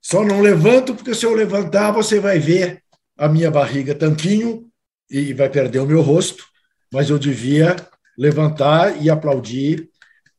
[0.00, 2.82] Só não levanto, porque se eu levantar, você vai ver
[3.18, 4.70] a minha barriga tanquinho
[5.10, 6.44] e vai perder o meu rosto,
[6.92, 7.74] mas eu devia
[8.16, 9.90] levantar e aplaudir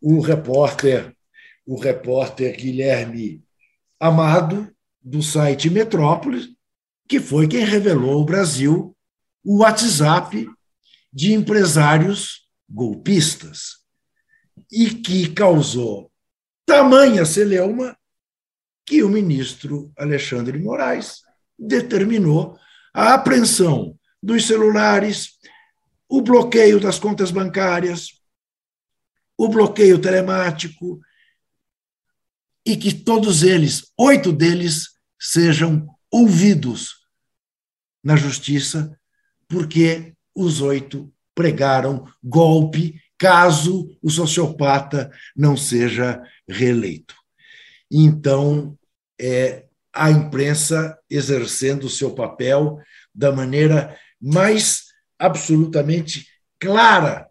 [0.02, 1.14] o repórter,
[1.66, 3.44] o repórter Guilherme
[4.00, 6.48] Amado, do site Metrópolis,
[7.08, 8.96] que foi quem revelou ao Brasil
[9.44, 10.50] o WhatsApp
[11.12, 13.78] de empresários golpistas
[14.72, 16.12] e que causou
[16.66, 17.98] tamanha celeuma
[18.86, 21.22] que o ministro Alexandre de Moraes
[21.58, 22.58] determinou
[22.94, 25.38] a apreensão dos celulares,
[26.10, 28.22] o bloqueio das contas bancárias,
[29.38, 31.00] o bloqueio telemático
[32.66, 34.90] e que todos eles, oito deles,
[35.20, 37.08] sejam ouvidos
[38.04, 38.98] na justiça,
[39.48, 46.20] porque os oito pregaram golpe caso o sociopata não seja
[46.50, 47.14] reeleito.
[47.92, 48.76] Então,
[49.22, 52.80] é a imprensa exercendo o seu papel
[53.14, 54.86] da maneira mais
[55.20, 56.28] absolutamente
[56.60, 57.30] clara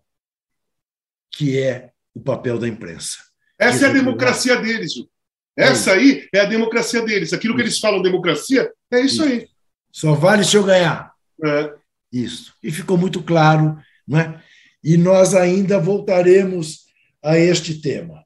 [1.33, 3.19] que é o papel da imprensa.
[3.59, 4.95] Essa é a democracia deles.
[4.95, 5.09] Ju.
[5.57, 7.33] Essa aí é a democracia deles.
[7.33, 9.49] Aquilo que eles falam democracia é isso aí.
[9.93, 11.13] Só vale se eu ganhar.
[11.45, 11.75] É.
[12.13, 12.55] Isso.
[12.63, 14.43] E ficou muito claro, né?
[14.83, 16.87] E nós ainda voltaremos
[17.23, 18.25] a este tema.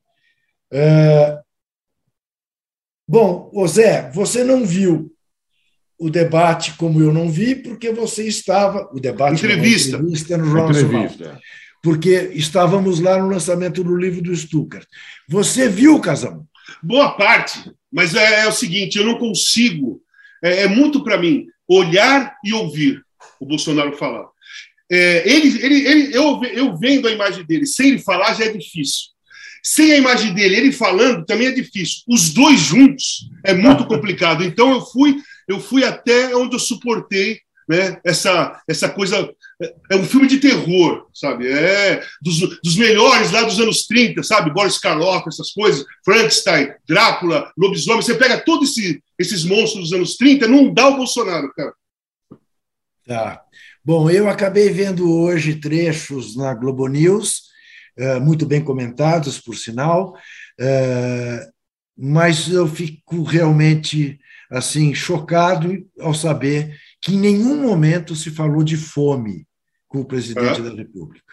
[0.73, 1.39] É...
[3.09, 5.13] Bom, Zé, você não viu
[5.99, 8.89] o debate como eu não vi, porque você estava.
[8.93, 9.97] O debate não, a Entrevista.
[9.97, 11.05] entrevista no Jornal Nacional.
[11.05, 11.41] Entrevista.
[11.83, 14.87] Porque estávamos lá no lançamento do livro do Stuttgart.
[15.29, 16.47] Você viu, Casão?
[16.83, 20.01] Boa parte, mas é, é o seguinte: eu não consigo.
[20.43, 23.03] É, é muito para mim olhar e ouvir
[23.39, 24.27] o Bolsonaro falar.
[24.91, 28.53] É, ele, ele, ele, eu, eu vendo a imagem dele sem ele falar já é
[28.53, 29.11] difícil.
[29.63, 32.03] Sem a imagem dele, ele falando também é difícil.
[32.09, 34.43] Os dois juntos é muito complicado.
[34.43, 35.17] Então eu fui,
[35.47, 37.39] eu fui até onde eu suportei
[37.71, 38.01] né?
[38.05, 39.33] Essa, essa coisa.
[39.89, 41.47] É um filme de terror, sabe?
[41.47, 44.51] É dos, dos melhores lá dos anos 30, sabe?
[44.51, 48.03] Boris Karloff, essas coisas, Frankenstein, Drácula, Lobisomem.
[48.03, 51.73] Você pega todos esse, esses monstros dos anos 30, não dá o Bolsonaro, cara.
[53.07, 53.41] Tá.
[53.83, 57.45] Bom, eu acabei vendo hoje trechos na Globo News,
[57.97, 60.15] eh, muito bem comentados, por sinal,
[60.61, 61.49] eh,
[61.97, 64.21] mas eu fico realmente
[64.51, 69.47] assim chocado ao saber que em nenhum momento se falou de fome
[69.89, 70.63] com o presidente é.
[70.63, 71.33] da República.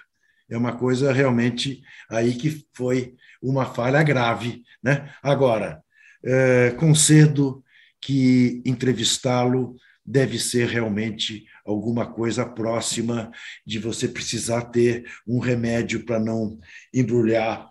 [0.49, 4.63] É uma coisa realmente aí que foi uma falha grave.
[4.81, 5.11] Né?
[5.21, 5.83] Agora,
[6.23, 7.61] é, concedo
[7.99, 9.75] que entrevistá-lo
[10.05, 13.31] deve ser realmente alguma coisa próxima
[13.65, 16.57] de você precisar ter um remédio para não
[16.93, 17.69] embrulhar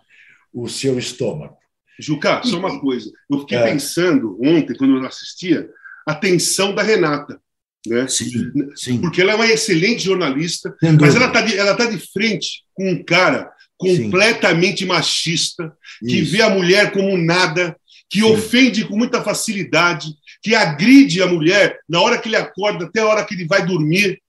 [0.53, 1.57] o seu estômago.
[1.99, 3.11] Juca, só uma coisa.
[3.29, 3.63] Eu fiquei é.
[3.63, 5.67] pensando ontem, quando eu assistia,
[6.05, 7.41] a tensão da Renata.
[7.87, 8.07] Né?
[8.07, 9.01] Sim, sim.
[9.01, 12.91] Porque ela é uma excelente jornalista, mas ela está de, ela tá de frente com
[12.91, 14.85] um cara completamente sim.
[14.85, 16.31] machista, que Isso.
[16.31, 17.75] vê a mulher como nada,
[18.09, 18.25] que sim.
[18.25, 20.09] ofende com muita facilidade,
[20.41, 23.65] que agride a mulher na hora que ele acorda até a hora que ele vai
[23.65, 24.21] dormir,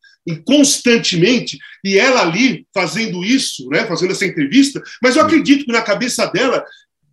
[0.44, 5.80] constantemente, e ela ali fazendo isso, né, fazendo essa entrevista, mas eu acredito que na
[5.80, 6.62] cabeça dela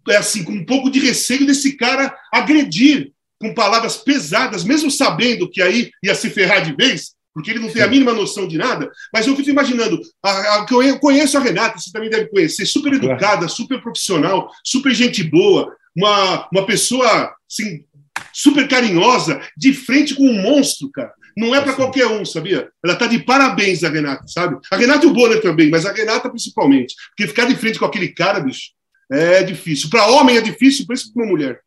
[0.10, 5.50] é assim, com um pouco de receio desse cara agredir com palavras pesadas, mesmo sabendo
[5.50, 8.58] que aí ia se ferrar de vez, porque ele não tem a mínima noção de
[8.58, 8.90] nada.
[9.14, 12.94] Mas eu fico imaginando, a, a, eu conheço a Renata, você também deve conhecer, super
[12.94, 17.86] educada, super profissional, super gente boa, uma, uma pessoa assim,
[18.34, 21.14] super carinhosa, de frente com um monstro, cara.
[21.38, 22.70] Não é para qualquer um, sabia?
[22.84, 24.58] Ela está de parabéns, a Renata, sabe?
[24.72, 26.96] A Renata e o Bonner também, mas a Renata principalmente.
[27.10, 28.72] Porque ficar de frente com aquele cara, bicho,
[29.12, 29.90] é difícil.
[29.90, 31.60] Para homem é difícil, por isso para uma mulher.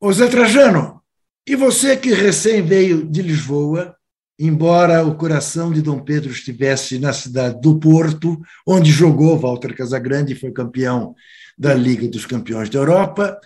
[0.00, 1.00] Ô Zé Trajano,
[1.46, 3.94] e você que recém veio de Lisboa,
[4.38, 10.32] embora o coração de Dom Pedro estivesse na cidade do Porto, onde jogou Walter Casagrande
[10.32, 11.14] e foi campeão
[11.56, 13.38] da Liga dos Campeões da Europa,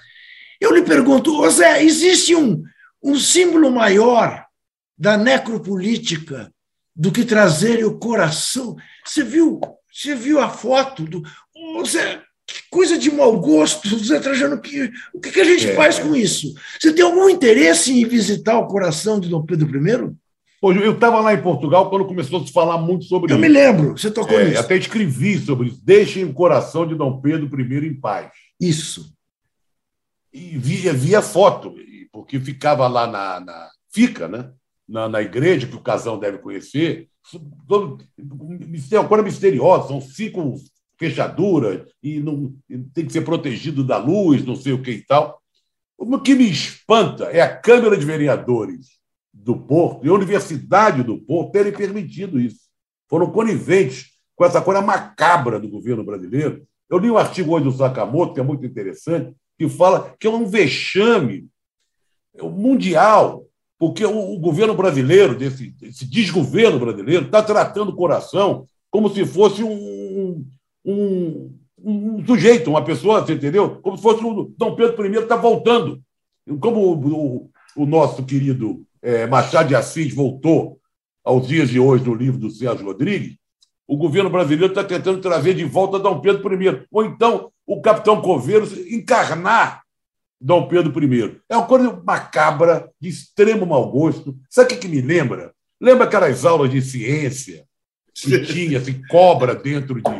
[0.66, 2.62] eu lhe pergunto, ô Zé, existe um,
[3.02, 4.44] um símbolo maior
[4.98, 6.52] da necropolítica
[6.94, 8.76] do que trazer o coração?
[9.04, 9.60] Você viu,
[9.92, 11.22] você viu a foto do.
[11.54, 15.68] Ô Zé, que coisa de mau gosto, Zé Trajano, que, o que, que a gente
[15.68, 16.52] é, faz com isso?
[16.80, 20.14] Você tem algum interesse em visitar o coração de Dom Pedro I?
[20.62, 23.44] Hoje eu estava lá em Portugal quando começou a se falar muito sobre eu isso.
[23.44, 24.60] Eu me lembro, você tocou é, nisso.
[24.60, 25.80] Até escrevi sobre isso.
[25.84, 28.30] Deixem o coração de Dom Pedro I em paz.
[28.60, 29.15] Isso.
[30.36, 31.74] E via, via foto,
[32.12, 34.52] porque ficava lá na, na fica, né?
[34.86, 37.08] Na, na igreja, que o casal deve conhecer,
[37.66, 38.04] todo,
[38.92, 40.56] uma coisa misteriosa, são cinco
[40.98, 42.54] fechadura e não
[42.92, 45.40] tem que ser protegido da luz, não sei o que e tal.
[45.96, 48.98] O que me espanta é a Câmara de Vereadores
[49.32, 52.66] do Porto e a Universidade do Porto terem permitido isso.
[53.08, 56.66] Foram coniventes com essa coisa macabra do governo brasileiro.
[56.90, 60.30] Eu li um artigo hoje do Sakamoto, que é muito interessante, que fala que é
[60.30, 61.48] um vexame
[62.42, 63.44] mundial,
[63.78, 69.62] porque o, governo brasileiro, desse, desse desgoverno brasileiro, está tratando o coração como se fosse
[69.62, 70.46] um,
[70.84, 73.80] um, um, sujeito, uma pessoa, você entendeu?
[73.82, 76.00] Como se fosse o Dom Pedro I está voltando.
[76.60, 80.78] Como o, o, o nosso querido é, Machado de Assis voltou
[81.24, 83.36] aos dias de hoje no livro do Sérgio Rodrigues,
[83.86, 86.82] o governo brasileiro está tentando trazer de volta Dom Pedro I.
[86.90, 89.82] Ou então o capitão Coveiros encarnar
[90.40, 91.40] Dom Pedro I.
[91.48, 94.36] É uma coisa macabra, de extremo mau gosto.
[94.50, 95.52] Sabe o que, que me lembra?
[95.80, 97.64] Lembra aquelas aulas de ciência
[98.14, 100.10] que tinha assim, cobra dentro de,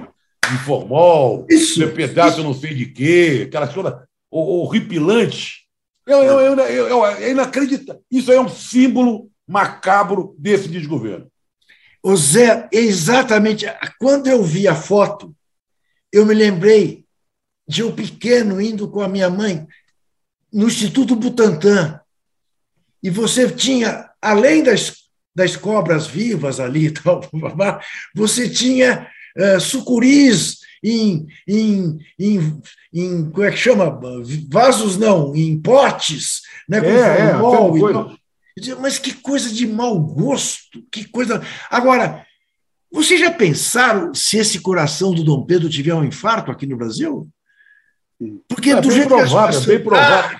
[0.51, 5.67] de formol, isso, pedaço não sei de quê, aquela coisa horripilante.
[6.07, 8.03] Eu, eu, eu, eu, é inacreditável.
[8.11, 11.27] Isso é um símbolo macabro desse desgoverno.
[12.09, 13.67] O Zé, exatamente.
[13.99, 15.35] Quando eu vi a foto,
[16.13, 17.05] eu me lembrei
[17.67, 19.67] de um pequeno indo com a minha mãe
[20.53, 21.99] no Instituto Butantan.
[23.03, 24.99] E você tinha, além das,
[25.35, 27.29] das cobras vivas ali, tal,
[28.15, 32.63] você tinha uh, sucuris em, em, em,
[32.95, 34.01] em, como é que chama?
[34.49, 38.17] Vasos não, em potes, né, com é,
[38.59, 41.43] formol é, Mas que coisa de mau gosto, que coisa.
[41.71, 42.25] Agora,
[42.91, 47.29] vocês já pensaram se esse coração do Dom Pedro tiver um infarto aqui no Brasil?
[48.49, 50.39] Porque é do bem jeito provável, que bem provável.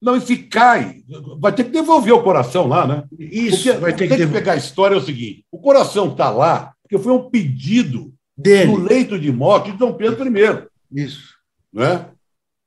[0.00, 1.02] Não, e se cai,
[1.40, 3.04] vai ter que devolver o coração lá, né?
[3.18, 6.30] Isso, porque vai ter que, que pegar a história é o seguinte: o coração está
[6.30, 8.70] lá porque foi um pedido Dele.
[8.70, 10.68] no leito de morte de Dom Pedro I.
[10.92, 11.34] Isso.
[11.72, 12.08] Né?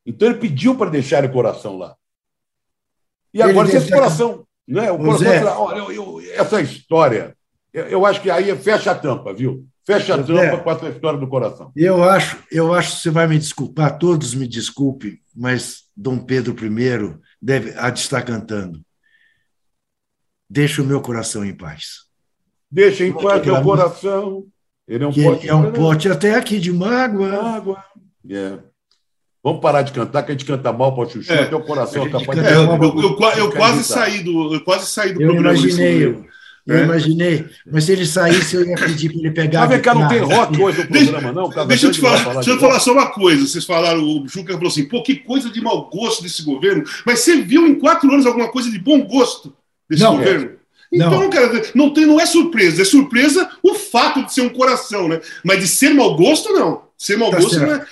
[0.06, 1.96] Então ele pediu para deixar o coração lá.
[3.34, 4.46] E agora, se esse coração.
[4.70, 7.36] Né, o coração olha, eu, eu, essa história
[7.74, 9.65] Eu, eu acho que aí fecha a tampa, viu?
[9.84, 10.57] Fecha a tampa é.
[10.57, 11.72] com essa história do coração.
[11.76, 16.55] Eu acho, eu acho que você vai me desculpar, todos me desculpem, mas Dom Pedro
[16.63, 18.82] I deve estar cantando.
[20.47, 22.05] Deixa o meu coração em paz.
[22.70, 24.45] Deixa em paz teu coração.
[24.88, 25.49] Ele é um pote.
[25.49, 27.55] é um pote até aqui de mágoa.
[27.55, 27.84] água.
[28.30, 28.59] É.
[29.44, 31.44] Vamos parar de cantar, que a gente canta mal para chuchu, É.
[31.44, 32.84] até o coração capaz É, eu, mal.
[33.38, 35.58] eu- quase saí do, eu quase saí do Eu programa.
[35.58, 36.26] imaginei, eu,
[36.68, 36.84] eu É.
[36.84, 37.46] imaginei.
[37.72, 39.62] Mas se ele saísse, eu ia pedir para ele pegar.
[39.62, 41.66] Mas vem cá, não tem rock hoje no Deixa- programa, não?
[41.68, 43.48] Deixa eu te vai falar, deixa de eu falar só uma coisa.
[43.48, 46.84] Vocês falaram, o Juca falou assim, pô, que coisa de mau gosto desse governo.
[47.06, 49.54] Mas você viu em quatro anos alguma coisa de bom gosto
[49.90, 50.18] desse Não.
[50.18, 50.52] governo?
[50.92, 51.30] Então, Não.
[51.30, 52.82] cara, não, tem, não é surpresa.
[52.82, 55.22] É surpresa o fato de ser um coração, né?
[55.46, 56.89] Mas de ser mau gosto, não.
[57.00, 57.66] Ser mau Tá gosto certo.
[57.68, 57.86] não é.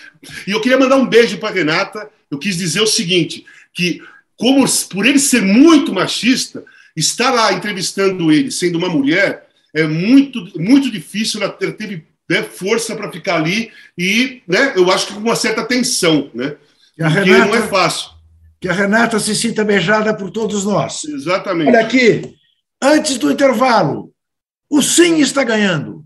[0.45, 2.09] E eu queria mandar um beijo para Renata.
[2.29, 4.01] Eu quis dizer o seguinte: que
[4.35, 6.63] como por ele ser muito machista,
[6.95, 11.41] estar lá entrevistando ele, sendo uma mulher, é muito, muito difícil.
[11.41, 15.35] Ela ter- teve né, força para ficar ali e, né, eu acho que com uma
[15.37, 16.55] certa tensão, né?
[16.93, 18.09] Que a Porque não é Renata, fácil.
[18.59, 21.05] que a Renata se sinta beijada por todos nós.
[21.05, 21.69] Exatamente.
[21.69, 22.35] Olha aqui,
[22.83, 24.11] antes do intervalo,
[24.69, 25.96] o Sim está ganhando.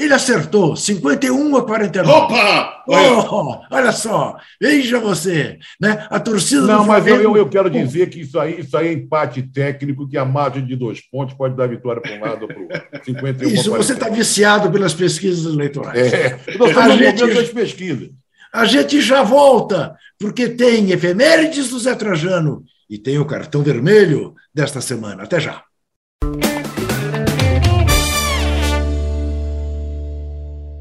[0.00, 2.10] Ele acertou, 51 a 49.
[2.18, 2.84] Opa!
[2.86, 6.06] Olha, Oh, olha só, veja você, né?
[6.08, 7.36] A torcida Não, do mas eu, Flamengo.
[7.36, 10.64] eu, eu quero dizer que isso aí, isso aí é empate técnico, que a margem
[10.64, 12.80] de dois pontos pode dar vitória para um lado ou para o outro.
[13.04, 14.16] 51 Isso, você está 49.
[14.16, 16.12] viciado pelas pesquisas eleitorais.
[16.12, 18.08] É, nós estamos no gente- das pesquisas.
[18.52, 24.34] A gente já volta, porque tem efemérides do Zé Trajano e tem o cartão vermelho
[24.54, 25.24] desta semana.
[25.24, 25.62] Até já.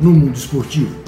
[0.00, 1.07] no mundo esportivo.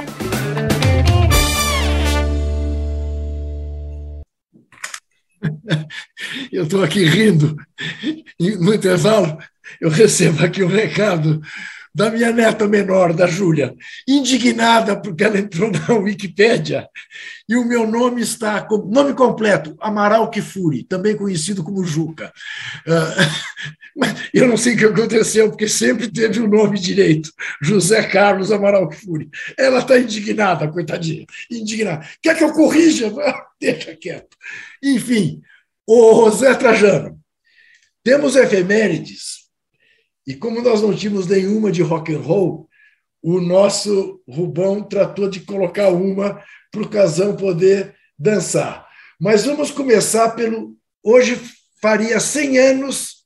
[6.51, 7.55] Eu estou aqui rindo.
[8.39, 9.37] E no intervalo,
[9.79, 11.41] eu recebo aqui um recado
[11.93, 13.75] da minha neta menor, da Júlia,
[14.07, 16.87] indignada porque ela entrou na Wikipédia
[17.47, 22.31] e o meu nome está, nome completo, Amaral Kifuri, também conhecido como Juca.
[23.93, 27.29] Mas eu não sei o que aconteceu, porque sempre teve o nome direito,
[27.61, 29.29] José Carlos Amaral Kifuri.
[29.57, 32.07] Ela está indignada, coitadinha, indignada.
[32.21, 33.13] Quer que eu corrija?
[33.59, 34.37] Deixa quieto.
[34.81, 35.41] Enfim,
[35.93, 37.19] o Zé Trajano,
[38.01, 39.49] temos efemérides,
[40.25, 42.69] e como nós não tínhamos nenhuma de rock and roll,
[43.21, 48.87] o nosso Rubão tratou de colocar uma para o Casão poder dançar.
[49.19, 50.77] Mas vamos começar pelo.
[51.03, 51.37] Hoje
[51.81, 53.25] faria 100 anos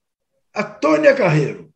[0.52, 1.72] a Tônia Carreiro,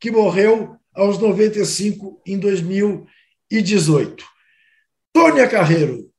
[0.00, 4.24] que morreu aos 95 em 2018.
[5.12, 6.10] Tônia Carreiro,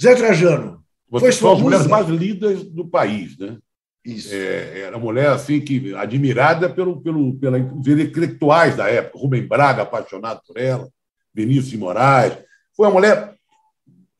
[0.00, 3.58] Zé Trajano, Vocês são as mulheres mais lindas do país, né?
[4.06, 4.32] isso.
[4.32, 9.18] É, era uma mulher assim que admirada pelo, pelo, pelos intelectuais da época.
[9.18, 10.88] Rubem Braga, apaixonado por ela,
[11.34, 12.38] Vinícius de Moraes.
[12.74, 13.34] Foi uma mulher,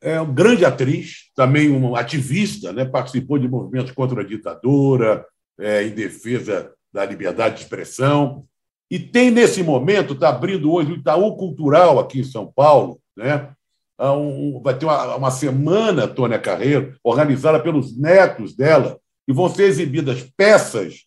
[0.01, 2.83] é, uma grande atriz, também uma ativista, né?
[2.83, 5.25] participou de movimentos contra a ditadura,
[5.57, 8.45] é, em defesa da liberdade de expressão.
[8.91, 13.49] E tem, nesse momento, está abrindo hoje o Itaú Cultural aqui em São Paulo, né?
[13.97, 19.49] Há um- vai ter uma, uma semana, Tônia Carreiro, organizada pelos netos dela, e vão
[19.49, 21.05] ser exibidas peças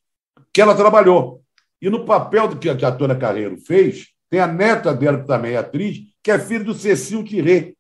[0.53, 1.41] que ela trabalhou.
[1.81, 5.19] E no papel do que a que a Tônia Carreiro fez, tem a neta dela,
[5.21, 7.73] que também é atriz, que é filha do Cecil Tiré,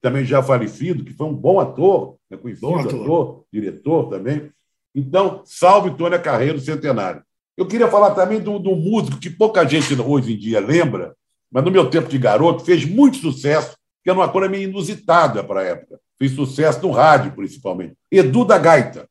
[0.00, 3.00] também já falecido, que foi um bom ator, né, conhecido Bom ator.
[3.02, 3.44] ator.
[3.52, 4.50] diretor também.
[4.94, 7.22] Então, salve Tônia Carreiro, centenário.
[7.56, 11.14] Eu queria falar também do, do músico que pouca gente hoje em dia lembra,
[11.50, 15.42] mas no meu tempo de garoto fez muito sucesso, que era uma coisa meio inusitada
[15.42, 15.98] para a época.
[16.18, 17.96] Fez sucesso no rádio, principalmente.
[18.12, 19.08] Edu da Gaita.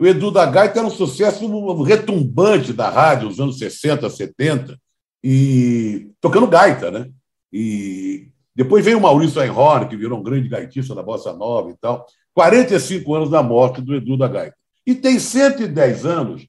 [0.00, 4.76] O Edu da Gaita era um sucesso retumbante da rádio nos anos 60, 70.
[5.22, 7.10] e tocando gaita, né?
[7.52, 11.76] E depois veio o Maurício Einhorn, que virou um grande gaitista da Bossa Nova e
[11.76, 12.06] tal.
[12.34, 14.56] 45 anos da morte do Edu da Gaita.
[14.86, 16.46] E tem 110 anos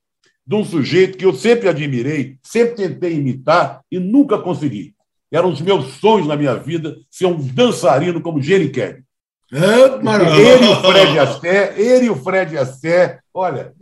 [0.48, 4.96] de um sujeito que eu sempre admirei, sempre tentei imitar e nunca consegui.
[5.34, 9.04] Era um dos meus sonhos na minha vida ser um dançarino como Jenny Kelly.
[9.52, 13.74] É, ele e o Fred Astaire, ele e o Fred Astaire, olha,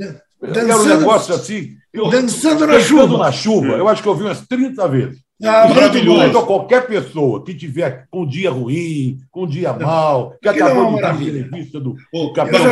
[0.41, 1.76] era um negócio assim.
[1.93, 3.18] Eu, dançando na chuva.
[3.18, 3.68] na chuva.
[3.74, 5.20] Eu acho que eu vi umas 30 vezes.
[5.43, 6.24] Ah, maravilhoso.
[6.24, 10.68] Então, qualquer pessoa que tiver com um dia ruim, com um dia mal, que Aquilo
[10.68, 12.64] é acabou de dar entrevista do, Ô, Capitão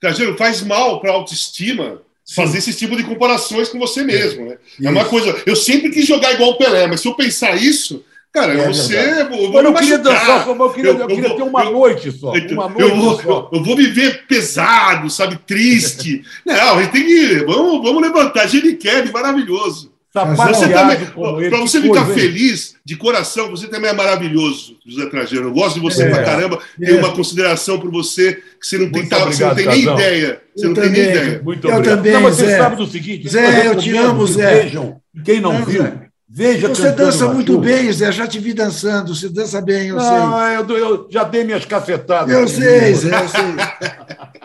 [0.00, 2.00] Cajano, faz mal para a autoestima
[2.34, 4.56] fazer esse tipo de comparações com você mesmo, né?
[4.82, 5.36] É uma coisa.
[5.44, 8.72] Eu sempre quis jogar igual o Pelé, mas se eu pensar isso, cara, É eu
[8.72, 8.94] verdade.
[9.56, 12.30] Eu eu me queria dançar, eu queria, eu queria vou- ter uma noite só.
[12.32, 13.50] Uma eu, noite vou, só.
[13.52, 15.38] eu vou viver pesado, sabe?
[15.46, 16.22] Triste.
[16.46, 17.44] Não, a gente tem que.
[17.44, 18.46] Vamos, vamos levantar.
[18.46, 19.91] Gene Kelly, maravilhoso.
[20.12, 20.98] Pra você, também,
[21.60, 25.46] você ficar coisa, feliz de coração, você também é maravilhoso, José Trajeiro.
[25.46, 26.10] Eu gosto de você É.
[26.10, 26.58] pra caramba.
[26.80, 26.84] É.
[26.84, 29.84] Tenho uma consideração por você que você não tem, Muito tal- você não obrigado, tem
[29.86, 30.42] nem ideia.
[30.54, 31.16] Você Eu não tem nem também.
[31.22, 31.42] ideia.
[31.42, 31.96] Muito Eu obrigado.
[31.96, 32.58] também, Não, mas você Zé.
[32.58, 33.28] sabe do seguinte.
[33.28, 34.62] Zé, eu te amo, Zé.
[34.64, 35.92] Vejam, quem não, Não, viu, Zé.
[36.28, 37.64] veja Você dança muito Chuva.
[37.64, 38.12] bem, Zé.
[38.12, 39.14] Já te vi dançando.
[39.16, 40.76] Você dança bem, eu Não, sei.
[40.76, 42.34] eu, eu já dei minhas cacetadas.
[42.34, 43.40] Eu sei, Zé, eu sei.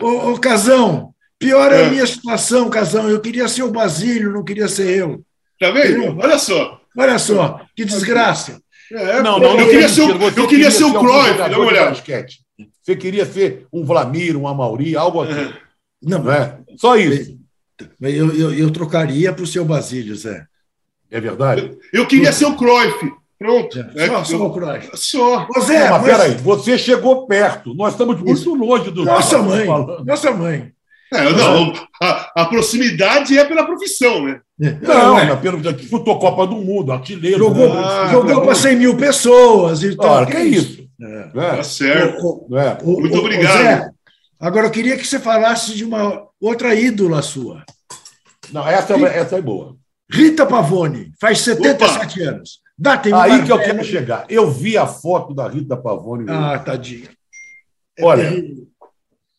[0.00, 3.06] Ô, ô, Casão, pior é a minha situação, Casão.
[3.10, 5.20] Eu queria ser o Basílio, não queria ser eu.
[5.58, 6.18] Tá vendo?
[6.18, 6.80] Olha só.
[6.96, 8.60] Olha só, que desgraça.
[8.90, 10.02] É, Não, não, eu não queria é ser,
[10.38, 11.90] eu queria ser o Cruyff, dá uma olhada.
[11.90, 12.38] basquete.
[12.82, 15.52] Você queria ser um Vlamir, um Amauri, algo assim.
[16.02, 16.58] Não, Não é?
[16.76, 17.36] Só isso.
[18.00, 20.46] Eu, eu, eu trocaria para o seu Basílio, Zé.
[21.10, 21.76] É verdade?
[21.92, 23.12] Eu queria ser o Cruyff.
[23.38, 23.78] Pronto.
[23.94, 24.90] É, Só, só eu- o Cruyff.
[24.94, 25.46] Só.
[25.54, 27.74] Ô, Zé, Não, mas mas- peraí, você chegou perto.
[27.74, 29.04] Nós estamos muito longe do.
[29.04, 30.04] Nossa mãe, falando.
[30.04, 30.72] nossa mãe.
[31.12, 34.40] É, não, a, a proximidade é pela profissão, né?
[34.58, 37.38] Não, Ué, mas pelo disputou Copa do Mundo, artilheiro.
[37.38, 38.10] jogou né?
[38.10, 40.10] jogou para 100 mil pessoas e tal.
[40.10, 40.86] Ora, que isso?
[41.00, 41.30] É.
[41.34, 42.46] É, Tá certo.
[42.50, 42.76] Ô, é.
[42.82, 43.56] ô, Muito ô, obrigado.
[43.56, 43.90] Zé,
[44.38, 47.64] agora eu queria que você falasse de uma outra ídola sua.
[48.52, 49.76] Não, essa, essa é boa.
[50.10, 52.60] Rita Pavone, faz 77 anos.
[52.78, 54.24] Dá-te um Aí que eu quero chegar.
[54.28, 56.24] Eu vi a foto da Rita Pavone.
[56.28, 57.08] Ah, tadinha.
[57.96, 58.68] É Olha, terrível.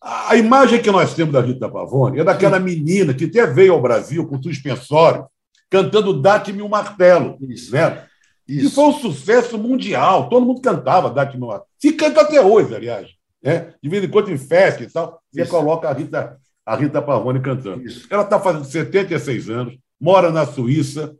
[0.01, 3.81] A imagem que nós temos da Rita Pavone é daquela menina que até veio ao
[3.81, 5.27] Brasil com suspensório,
[5.69, 7.37] cantando Date-me um martelo.
[7.41, 7.73] Isso.
[7.73, 8.05] Né?
[8.47, 8.75] E Isso.
[8.75, 10.29] foi um sucesso mundial.
[10.29, 11.69] Todo mundo cantava Date-me um martelo.
[11.77, 13.09] Se canta até hoje, aliás.
[13.43, 13.73] Né?
[13.81, 15.51] De vez em quando em festa e tal, você Isso.
[15.51, 17.85] coloca a Rita, a Rita Pavone cantando.
[17.85, 18.07] Isso.
[18.09, 21.13] Ela está fazendo 76 anos, mora na Suíça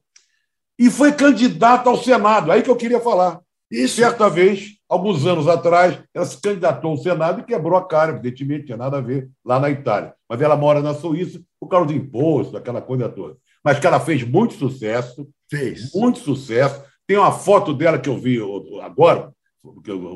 [0.77, 2.49] e foi candidata ao Senado.
[2.49, 3.41] Aí que eu queria falar.
[3.69, 3.97] Isso.
[3.97, 8.65] Certa vez, alguns anos atrás, ela se candidatou ao Senado e quebrou a cara, evidentemente,
[8.65, 10.13] tinha nada a ver lá na Itália.
[10.27, 13.37] Mas ela mora na Suíça por causa do imposto, aquela coisa toda.
[13.63, 15.93] Mas que ela fez muito sucesso, Fez.
[15.93, 16.83] muito sucesso.
[17.05, 18.39] Tem uma foto dela que eu vi
[18.81, 19.31] agora,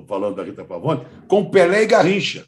[0.08, 2.46] falando da Rita Pavone, com Pelé e Garrincha.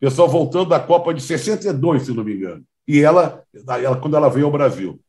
[0.00, 2.64] Pessoal voltando da Copa de 62, se não me engano.
[2.86, 5.00] E ela, ela quando ela veio ao Brasil.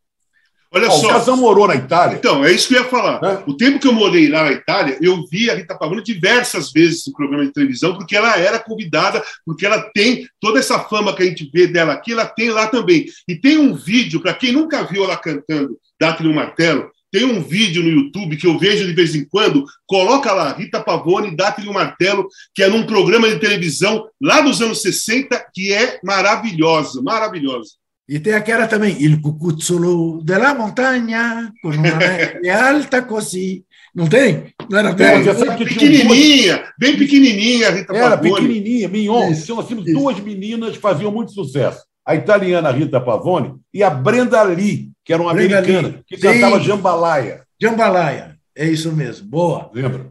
[0.74, 1.08] Olha Ó, só.
[1.08, 2.18] O Casão morou na Itália.
[2.18, 3.20] Então, é isso que eu ia falar.
[3.24, 3.44] É.
[3.46, 7.08] O tempo que eu morei lá na Itália, eu vi a Rita Pavone diversas vezes
[7.08, 11.22] em programa de televisão, porque ela era convidada, porque ela tem toda essa fama que
[11.22, 13.06] a gente vê dela aqui, ela tem lá também.
[13.28, 15.78] E tem um vídeo, para quem nunca viu ela cantando
[16.24, 20.34] um martelo, tem um vídeo no YouTube que eu vejo de vez em quando, coloca
[20.34, 24.82] lá, Rita Pavone, Dá-lhe um martelo, que é num programa de televisão lá dos anos
[24.82, 27.74] 60, que é maravilhosa, maravilhosa.
[28.14, 33.66] E tem aquela também, Il cucuzzolo della montagna, con una neve alta così.
[33.96, 34.54] Não tem?
[34.70, 35.18] Não era bem?
[35.28, 38.36] um Pequenininha, bem pequenininha a Rita Era Pavone.
[38.36, 39.32] pequenininha, mignon.
[39.32, 39.94] Isso, Tinham assim, isso.
[39.94, 41.84] duas meninas que faziam muito sucesso.
[42.06, 46.04] A italiana Rita Pavone e a Brenda Lee, que era uma Brenda americana, Lee.
[46.06, 46.22] que Sim.
[46.22, 47.42] cantava jambalaya.
[47.60, 48.36] Jambalaya.
[48.56, 49.28] É isso mesmo.
[49.28, 49.72] Boa.
[49.74, 50.06] Lembra?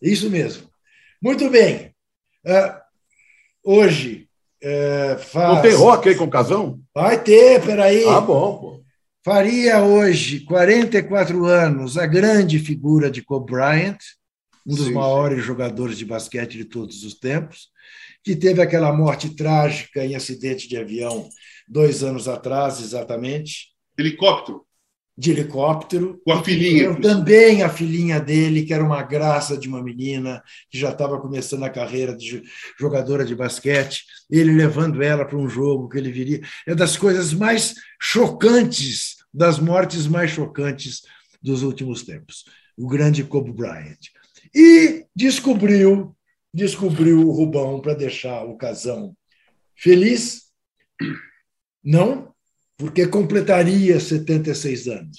[0.00, 0.62] Isso mesmo.
[1.20, 1.90] Muito bem.
[2.46, 2.82] Ah,
[3.64, 4.27] hoje
[4.62, 5.54] é, faz...
[5.54, 6.80] Não tem rock aí com o casão?
[6.94, 8.04] Vai ter, peraí.
[8.04, 8.84] Ah, bom, pô.
[9.24, 13.98] Faria hoje 44 anos a grande figura de Kobe Bryant,
[14.66, 17.68] um dos Sim, maiores jogadores de basquete de todos os tempos,
[18.24, 21.28] que teve aquela morte trágica em acidente de avião
[21.68, 24.64] dois anos atrás, exatamente, Helicóptero.
[25.18, 26.20] De helicóptero.
[26.24, 30.40] Com a filhinha, Eu também a filhinha dele, que era uma graça de uma menina,
[30.70, 32.42] que já estava começando a carreira de jo-
[32.78, 36.40] jogadora de basquete, ele levando ela para um jogo que ele viria.
[36.64, 41.02] É das coisas mais chocantes, das mortes mais chocantes
[41.42, 42.44] dos últimos tempos.
[42.76, 43.98] O grande Kobe Bryant.
[44.54, 46.16] E descobriu,
[46.54, 49.16] descobriu o Rubão para deixar o casão
[49.74, 50.42] feliz.
[51.82, 52.32] Não,
[52.78, 55.18] porque completaria 76 anos.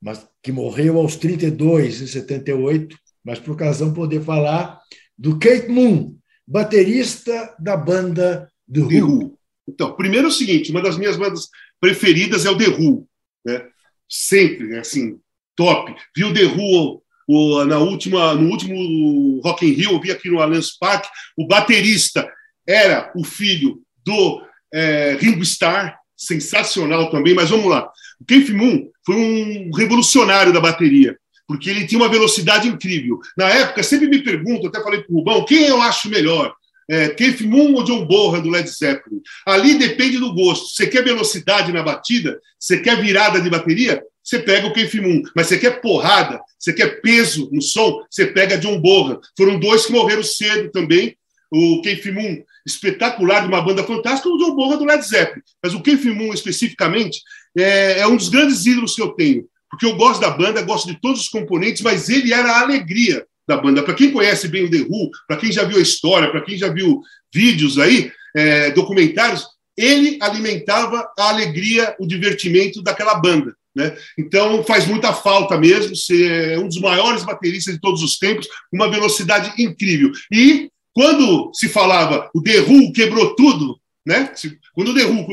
[0.00, 4.78] mas que morreu aos 32, em 78, mas por ocasião poder falar
[5.16, 8.88] do Kate Moon, baterista da banda The Who.
[8.88, 9.38] The Who.
[9.66, 11.48] Então, primeiro é o seguinte, uma das minhas bandas
[11.80, 13.08] preferidas é o The Who,
[13.46, 13.66] né?
[14.06, 14.80] Sempre, né?
[14.80, 15.18] assim,
[15.56, 15.94] top.
[16.14, 20.28] Vi o The Who o, na última, no último Rock in Rio, eu vi aqui
[20.28, 22.30] no Allianz Parque, o baterista
[22.66, 24.42] era o filho do
[24.74, 27.88] é, Ringo Starr, sensacional também, mas vamos lá.
[28.20, 31.16] O Keith Moon foi um revolucionário da bateria,
[31.46, 33.20] porque ele tinha uma velocidade incrível.
[33.36, 36.52] Na época, sempre me pergunto, até falei para o Rubão, quem eu acho melhor?
[36.90, 39.20] É, Keith Moon ou John Bonham do Led Zeppelin?
[39.46, 40.68] Ali depende do gosto.
[40.68, 42.38] Você quer velocidade na batida?
[42.58, 44.02] Você quer virada de bateria?
[44.22, 45.22] Você pega o Keith Moon.
[45.34, 46.40] Mas você quer porrada?
[46.58, 48.04] Você quer peso no som?
[48.10, 49.18] Você pega John Bonham.
[49.36, 51.16] Foram dois que morreram cedo também.
[51.50, 55.42] O Keith Moon, espetacular, de uma banda fantástica, e o John Bonham do Led Zeppelin.
[55.62, 57.20] Mas o Keith Moon, especificamente,
[57.56, 59.44] é, é um dos grandes ídolos que eu tenho.
[59.70, 63.26] Porque eu gosto da banda, gosto de todos os componentes, mas ele era a alegria
[63.46, 63.82] da banda.
[63.82, 66.56] Para quem conhece bem o The Who, para quem já viu a história, para quem
[66.56, 67.00] já viu
[67.32, 69.46] vídeos aí, é, documentários,
[69.76, 73.54] ele alimentava a alegria, o divertimento daquela banda.
[73.74, 73.96] Né?
[74.16, 78.88] Então faz muita falta mesmo ser um dos maiores bateristas de todos os tempos, uma
[78.88, 80.12] velocidade incrível.
[80.32, 84.32] E quando se falava o Who quebrou tudo, né?
[84.74, 85.26] quando o Who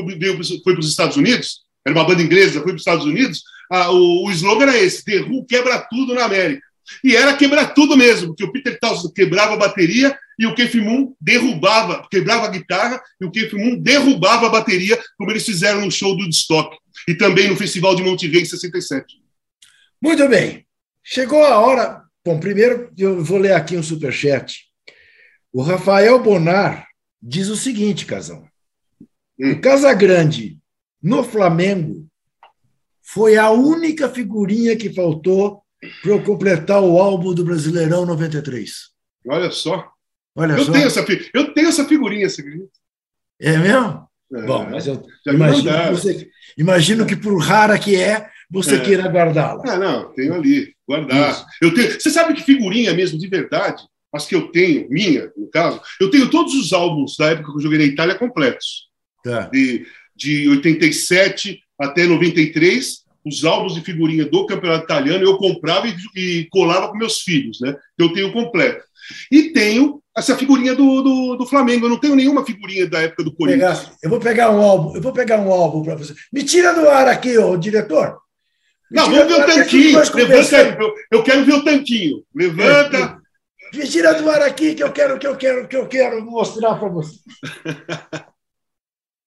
[0.62, 3.90] foi para os Estados Unidos, era uma banda inglesa, foi para os Estados Unidos, a,
[3.90, 6.62] o, o slogan era esse: Who quebra tudo na América.
[7.02, 10.74] E era quebrar tudo mesmo, porque o Peter Townsend quebrava a bateria e o Keith
[10.74, 15.82] Moon derrubava, quebrava a guitarra e o Keith Moon derrubava a bateria, como eles fizeram
[15.82, 19.16] no show do Woodstock e também no Festival de Monterrey em 67.
[20.02, 20.66] Muito bem.
[21.02, 22.02] Chegou a hora.
[22.24, 24.71] Bom, primeiro eu vou ler aqui um superchat.
[25.52, 26.86] O Rafael Bonar
[27.20, 28.48] diz o seguinte, Casão.
[29.38, 29.52] Hum.
[29.52, 30.58] O Casagrande,
[31.02, 32.06] no Flamengo,
[33.02, 35.62] foi a única figurinha que faltou
[36.00, 38.92] para eu completar o álbum do Brasileirão 93.
[39.28, 39.90] Olha só.
[40.34, 40.72] Olha eu, só.
[40.72, 42.70] Tenho essa, eu tenho essa figurinha, você acredita?
[43.40, 44.08] É mesmo?
[44.34, 48.80] É, Bom, mas eu imagino que, você, imagino que, por rara que é, você é.
[48.80, 49.62] queira guardá-la.
[49.66, 51.44] Ah, não, tenho ali, guardar.
[51.60, 53.82] Eu tenho, você sabe que figurinha mesmo, de verdade,
[54.12, 57.58] as que eu tenho, minha, no caso, eu tenho todos os álbuns da época que
[57.58, 58.88] eu joguei na Itália completos.
[59.24, 59.42] Tá.
[59.52, 65.94] De, de 87 até 93, os álbuns de figurinha do campeonato italiano eu comprava e,
[66.16, 67.74] e colava com meus filhos, né?
[67.96, 68.84] Eu tenho completo.
[69.30, 71.86] E tenho essa figurinha do, do, do, Flamengo.
[71.86, 73.90] Eu não tenho nenhuma figurinha da época do Corinthians.
[74.02, 76.14] eu vou pegar um álbum, eu vou pegar um álbum para você.
[76.32, 78.18] Me tira do ar aqui, ô diretor.
[78.90, 79.98] Me não, vamos ver o tanquinho.
[80.14, 80.78] Levanta.
[80.78, 82.22] Eu, eu quero ver o tanquinho.
[82.34, 83.21] Levanta.
[83.72, 86.74] Me tira do ar aqui que eu quero, que eu quero, que eu quero mostrar
[86.74, 87.18] para você.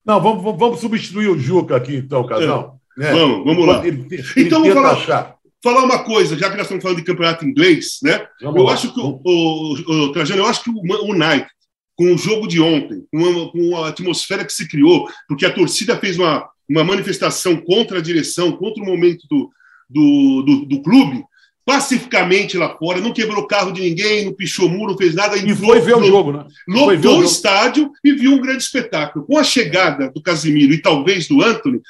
[0.05, 2.79] Não, vamos, vamos substituir o Juca aqui, então, casal.
[2.99, 3.11] É.
[3.11, 3.85] Vamos, vamos lá.
[3.85, 5.35] Ele, ele então, vamos falar, achar.
[5.63, 8.27] falar uma coisa, já que nós estamos falando de campeonato inglês, né?
[8.39, 8.73] Vamos eu lá.
[8.73, 11.47] acho que o, o, o, Trajano, eu acho que o, o United,
[11.95, 15.53] com o jogo de ontem, com a, com a atmosfera que se criou, porque a
[15.53, 19.49] torcida fez uma, uma manifestação contra a direção, contra o momento do,
[19.89, 21.23] do, do, do clube,
[21.65, 25.35] pacificamente lá fora, não quebrou carro de ninguém, não pichou muro, não fez nada.
[25.35, 26.45] E foi ver o jogo, né?
[26.67, 29.25] Lotou o, o estádio e viu um grande espetáculo.
[29.25, 31.81] Com a chegada do Casimiro e talvez do Anthony,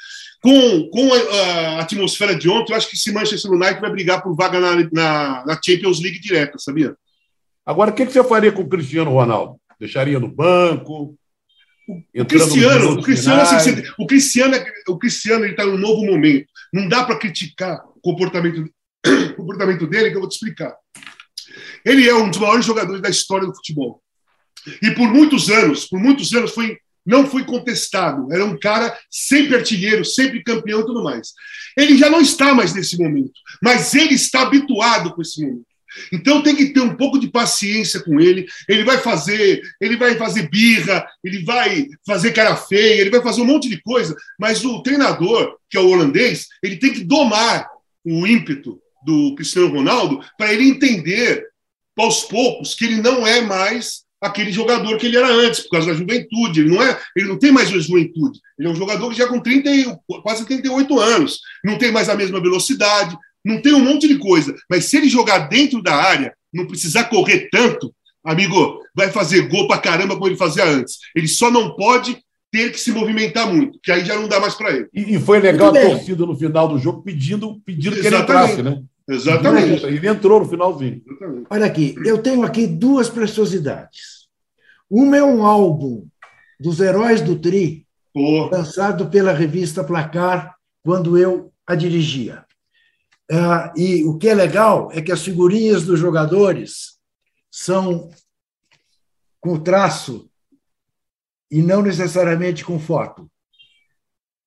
[0.41, 4.23] com, com a, a, atmosfera de ontem, eu acho que esse Manchester United vai brigar
[4.23, 6.95] por vaga na, na, na Champions League direta, sabia?
[7.65, 9.59] Agora, o que, que você faria com o Cristiano Ronaldo?
[9.79, 11.17] Deixaria no banco?
[12.15, 16.47] O Cristiano, o Cristiano, assim, o Cristiano, é, o Cristiano está num novo momento.
[16.73, 18.69] Não dá para criticar o comportamento, o
[19.35, 20.75] comportamento dele, que eu vou te explicar.
[21.83, 24.01] Ele é um dos maiores jogadores da história do futebol.
[24.81, 28.33] E por muitos anos, por muitos anos foi não foi contestado.
[28.33, 31.33] Era um cara sempre artilheiro, sempre campeão e tudo mais.
[31.77, 35.65] Ele já não está mais nesse momento, mas ele está habituado com esse momento.
[36.11, 38.47] Então tem que ter um pouco de paciência com ele.
[38.67, 43.41] Ele vai fazer, ele vai fazer birra, ele vai fazer cara feia, ele vai fazer
[43.41, 47.69] um monte de coisa, mas o treinador, que é o holandês, ele tem que domar
[48.03, 51.45] o ímpeto do Cristiano Ronaldo para ele entender
[51.97, 55.87] aos poucos que ele não é mais aquele jogador que ele era antes, por causa
[55.87, 56.61] da juventude.
[56.61, 58.39] Ele não, é, ele não tem mais a juventude.
[58.57, 61.39] Ele é um jogador que já com 30, quase 38 anos.
[61.63, 64.55] Não tem mais a mesma velocidade, não tem um monte de coisa.
[64.69, 69.67] Mas se ele jogar dentro da área, não precisar correr tanto, amigo, vai fazer gol
[69.67, 70.97] pra caramba como ele fazia antes.
[71.15, 72.17] Ele só não pode
[72.51, 74.87] ter que se movimentar muito, que aí já não dá mais para ele.
[74.93, 78.63] E, e, foi legal a torcida no final do jogo pedindo, pedindo que ele entrasse,
[78.63, 78.81] né?
[79.07, 79.85] Exatamente.
[79.85, 81.01] Ele entrou no finalzinho.
[81.05, 81.47] Exatamente.
[81.49, 84.27] Olha aqui, eu tenho aqui duas preciosidades.
[84.89, 86.07] Uma é um álbum
[86.59, 88.49] dos Heróis do Tri, oh.
[88.51, 92.45] lançado pela revista Placar, quando eu a dirigia.
[93.31, 96.99] Ah, e o que é legal é que as figurinhas dos jogadores
[97.49, 98.09] são
[99.39, 100.29] com traço
[101.49, 103.29] e não necessariamente com foto.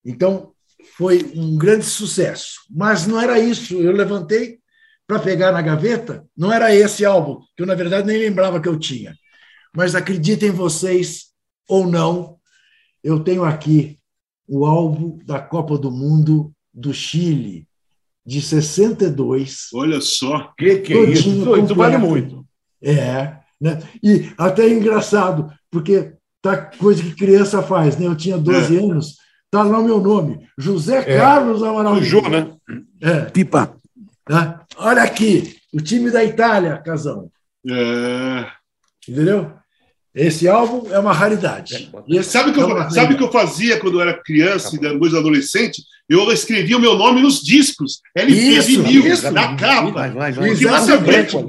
[0.05, 0.55] Então,
[0.97, 2.61] foi um grande sucesso.
[2.71, 3.75] Mas não era isso.
[3.75, 4.59] Eu levantei
[5.07, 8.69] para pegar na gaveta, não era esse álbum, que eu, na verdade, nem lembrava que
[8.69, 9.15] eu tinha.
[9.75, 11.29] Mas acreditem vocês
[11.67, 12.37] ou não,
[13.03, 13.99] eu tenho aqui
[14.47, 17.67] o álbum da Copa do Mundo do Chile,
[18.25, 19.69] de 62.
[19.73, 20.53] Olha só.
[20.59, 21.29] Que que é isso?
[21.29, 22.47] Isso, isso vale muito.
[22.83, 23.39] É.
[23.61, 23.83] Né?
[24.03, 28.07] E até é engraçado, porque tá coisa que criança faz, né?
[28.07, 28.81] Eu tinha 12 é.
[28.81, 29.17] anos,
[29.51, 31.17] tá lá o meu nome, José é.
[31.17, 31.97] Carlos Amaral.
[31.97, 32.53] Sujou, né?
[33.01, 33.21] É.
[33.27, 33.75] Pipa.
[34.29, 34.61] Né?
[34.77, 37.31] Olha aqui, o time da Itália, Casão.
[37.67, 38.47] É.
[39.09, 39.53] Entendeu?
[40.15, 41.91] Esse álbum é uma raridade.
[42.11, 42.23] É.
[42.23, 45.83] Sabe o que, eu, sabe que eu fazia quando eu era criança e depois adolescente?
[46.09, 49.91] Eu escrevia o meu nome nos discos, LP isso, vinil, isso, na capa.
[49.91, 50.49] Vai, vai, vai.
[50.49, 50.99] Porque, você,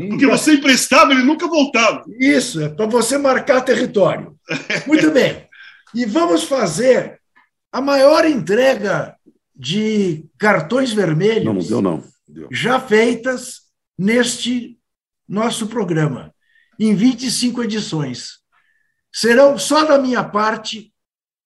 [0.09, 2.03] porque você emprestava, ele nunca voltava.
[2.19, 4.35] Isso, é para você marcar território.
[4.85, 5.47] Muito bem.
[5.95, 7.18] E vamos fazer
[7.71, 9.15] a maior entrega
[9.55, 12.03] de cartões vermelhos não, não deu, não.
[12.27, 12.47] Deu.
[12.51, 13.63] já feitas
[13.97, 14.79] neste
[15.27, 16.33] nosso programa,
[16.79, 18.39] em 25 edições.
[19.13, 20.93] Serão, só da minha parte,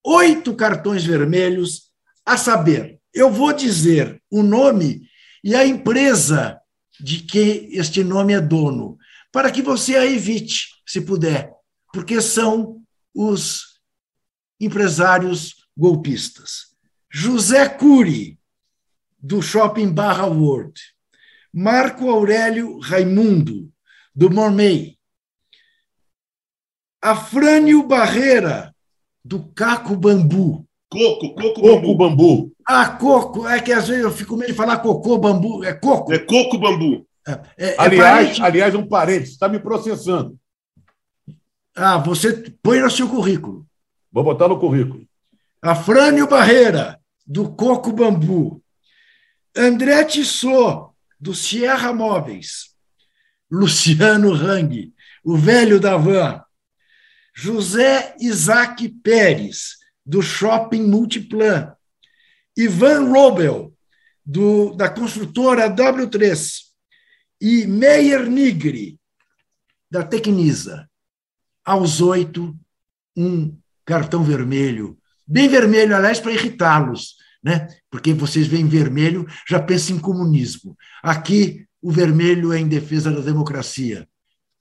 [0.06, 1.92] oito cartões vermelhos,
[2.26, 5.08] a saber, eu vou dizer o nome
[5.44, 6.60] e a empresa
[7.00, 8.98] de que este nome é dono,
[9.32, 11.52] para que você a evite, se puder,
[11.92, 12.82] porque são
[13.14, 13.80] os
[14.60, 16.74] empresários golpistas.
[17.12, 18.40] José Cury,
[19.20, 20.80] do Shopping Barra World.
[21.54, 23.72] Marco Aurélio Raimundo,
[24.16, 24.98] do Mormei.
[27.02, 28.74] Afrânio Barreira,
[29.24, 30.68] do Caco Bambu.
[30.90, 31.96] Coco, coco, coco bambu.
[31.96, 32.52] bambu.
[32.68, 33.48] Ah, coco.
[33.48, 35.64] É que às vezes eu fico meio de falar cocô, bambu.
[35.64, 36.14] É coco.
[36.14, 37.06] É coco, bambu.
[37.28, 40.38] É, é, aliás, é aliás, um parente, está me processando.
[41.76, 43.66] Ah, você põe no seu currículo.
[44.12, 45.08] Vou botar no currículo.
[45.66, 48.62] Afrânio Barreira, do Coco Bambu.
[49.56, 52.76] André Tissot, do Sierra Móveis.
[53.50, 56.44] Luciano Hang, o velho da van.
[57.34, 61.74] José Isaac Pérez, do Shopping Multiplan.
[62.58, 63.74] Ivan Robel,
[64.26, 66.60] do, da construtora W3.
[67.40, 69.00] E Meyer Nigri,
[69.90, 70.90] da Tecnisa.
[71.64, 72.54] Aos oito,
[73.16, 75.00] um cartão vermelho.
[75.26, 77.68] Bem vermelho, aliás, para irritá-los, né?
[77.90, 80.76] porque vocês veem vermelho, já pensam em comunismo.
[81.02, 84.08] Aqui, o vermelho é em defesa da democracia,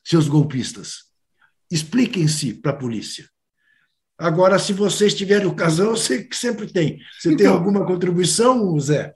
[0.04, 1.12] seus golpistas
[1.72, 3.24] expliquem-se para a polícia.
[4.18, 6.98] Agora, se vocês tiverem ocasião, eu sei que sempre tem.
[7.18, 9.14] Você então, tem alguma contribuição, Zé?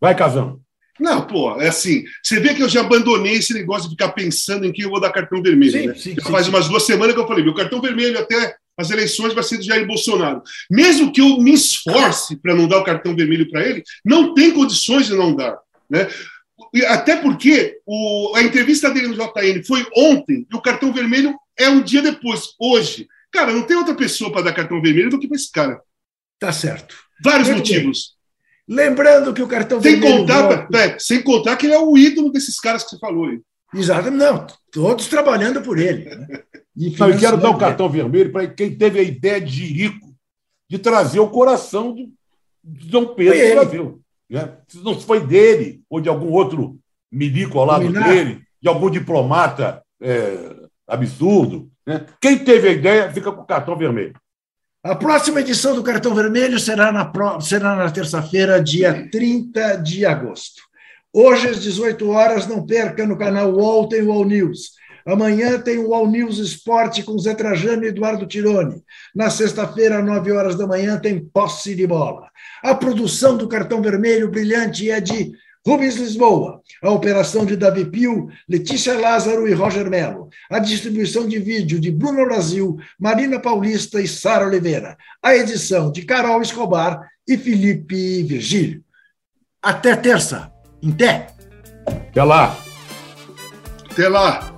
[0.00, 0.60] Vai, Casão.
[0.98, 2.04] Não, pô, é assim.
[2.22, 5.00] Você vê que eu já abandonei esse negócio de ficar pensando em quem eu vou
[5.00, 5.70] dar cartão vermelho.
[5.70, 5.94] Sim, né?
[5.94, 6.50] sim, já sim, faz sim.
[6.50, 9.64] umas duas semanas que eu falei: meu cartão vermelho até as eleições vai ser do
[9.64, 10.40] Jair Bolsonaro.
[10.70, 14.52] Mesmo que eu me esforce para não dar o cartão vermelho para ele, não tem
[14.52, 15.58] condições de não dar.
[15.90, 16.08] Né?
[16.86, 21.68] Até porque o, a entrevista dele no JN foi ontem e o cartão vermelho é
[21.68, 23.08] um dia depois, hoje.
[23.32, 25.80] Cara, não tem outra pessoa para dar cartão vermelho do que para esse cara.
[26.38, 26.94] Tá certo.
[27.22, 28.16] Vários Muito motivos.
[28.68, 28.76] Bem.
[28.76, 30.18] Lembrando que o cartão sem vermelho.
[30.20, 33.40] Contar, é, sem contar que ele é o ídolo desses caras que você falou aí.
[33.74, 34.46] Exatamente, não.
[34.70, 36.04] Todos trabalhando por ele.
[36.04, 36.42] Né?
[36.98, 40.14] não, eu quero dar o um cartão vermelho para quem teve a ideia de Jirico
[40.68, 42.08] de trazer o coração de,
[42.62, 44.00] de Dom Pedro para Brasil.
[44.30, 44.52] Né?
[44.68, 46.78] Se não foi dele, ou de algum outro
[47.10, 48.08] milico ao lado Minar.
[48.08, 50.54] dele, de algum diplomata é,
[50.86, 51.70] absurdo.
[51.86, 52.06] Né?
[52.20, 54.14] Quem teve a ideia fica com o cartão vermelho.
[54.82, 60.62] A próxima edição do Cartão Vermelho será na, será na terça-feira, dia 30 de agosto.
[61.12, 64.77] Hoje, às 18 horas, não perca no canal UOL, tem UOL News.
[65.08, 68.82] Amanhã tem o All News Esporte com Zé Trajano e Eduardo Tironi.
[69.14, 72.28] Na sexta-feira, às 9 horas da manhã, tem Posse de Bola.
[72.62, 75.32] A produção do Cartão Vermelho Brilhante é de
[75.66, 81.38] Rubens Lisboa, a operação de Davi Pio, Letícia Lázaro e Roger Melo, a distribuição de
[81.38, 87.38] vídeo de Bruno Brasil, Marina Paulista e Sara Oliveira, a edição de Carol Escobar e
[87.38, 88.84] Felipe Virgílio.
[89.62, 90.52] Até terça.
[90.82, 91.28] Em té.
[91.86, 92.56] Até lá.
[93.90, 94.57] Até lá.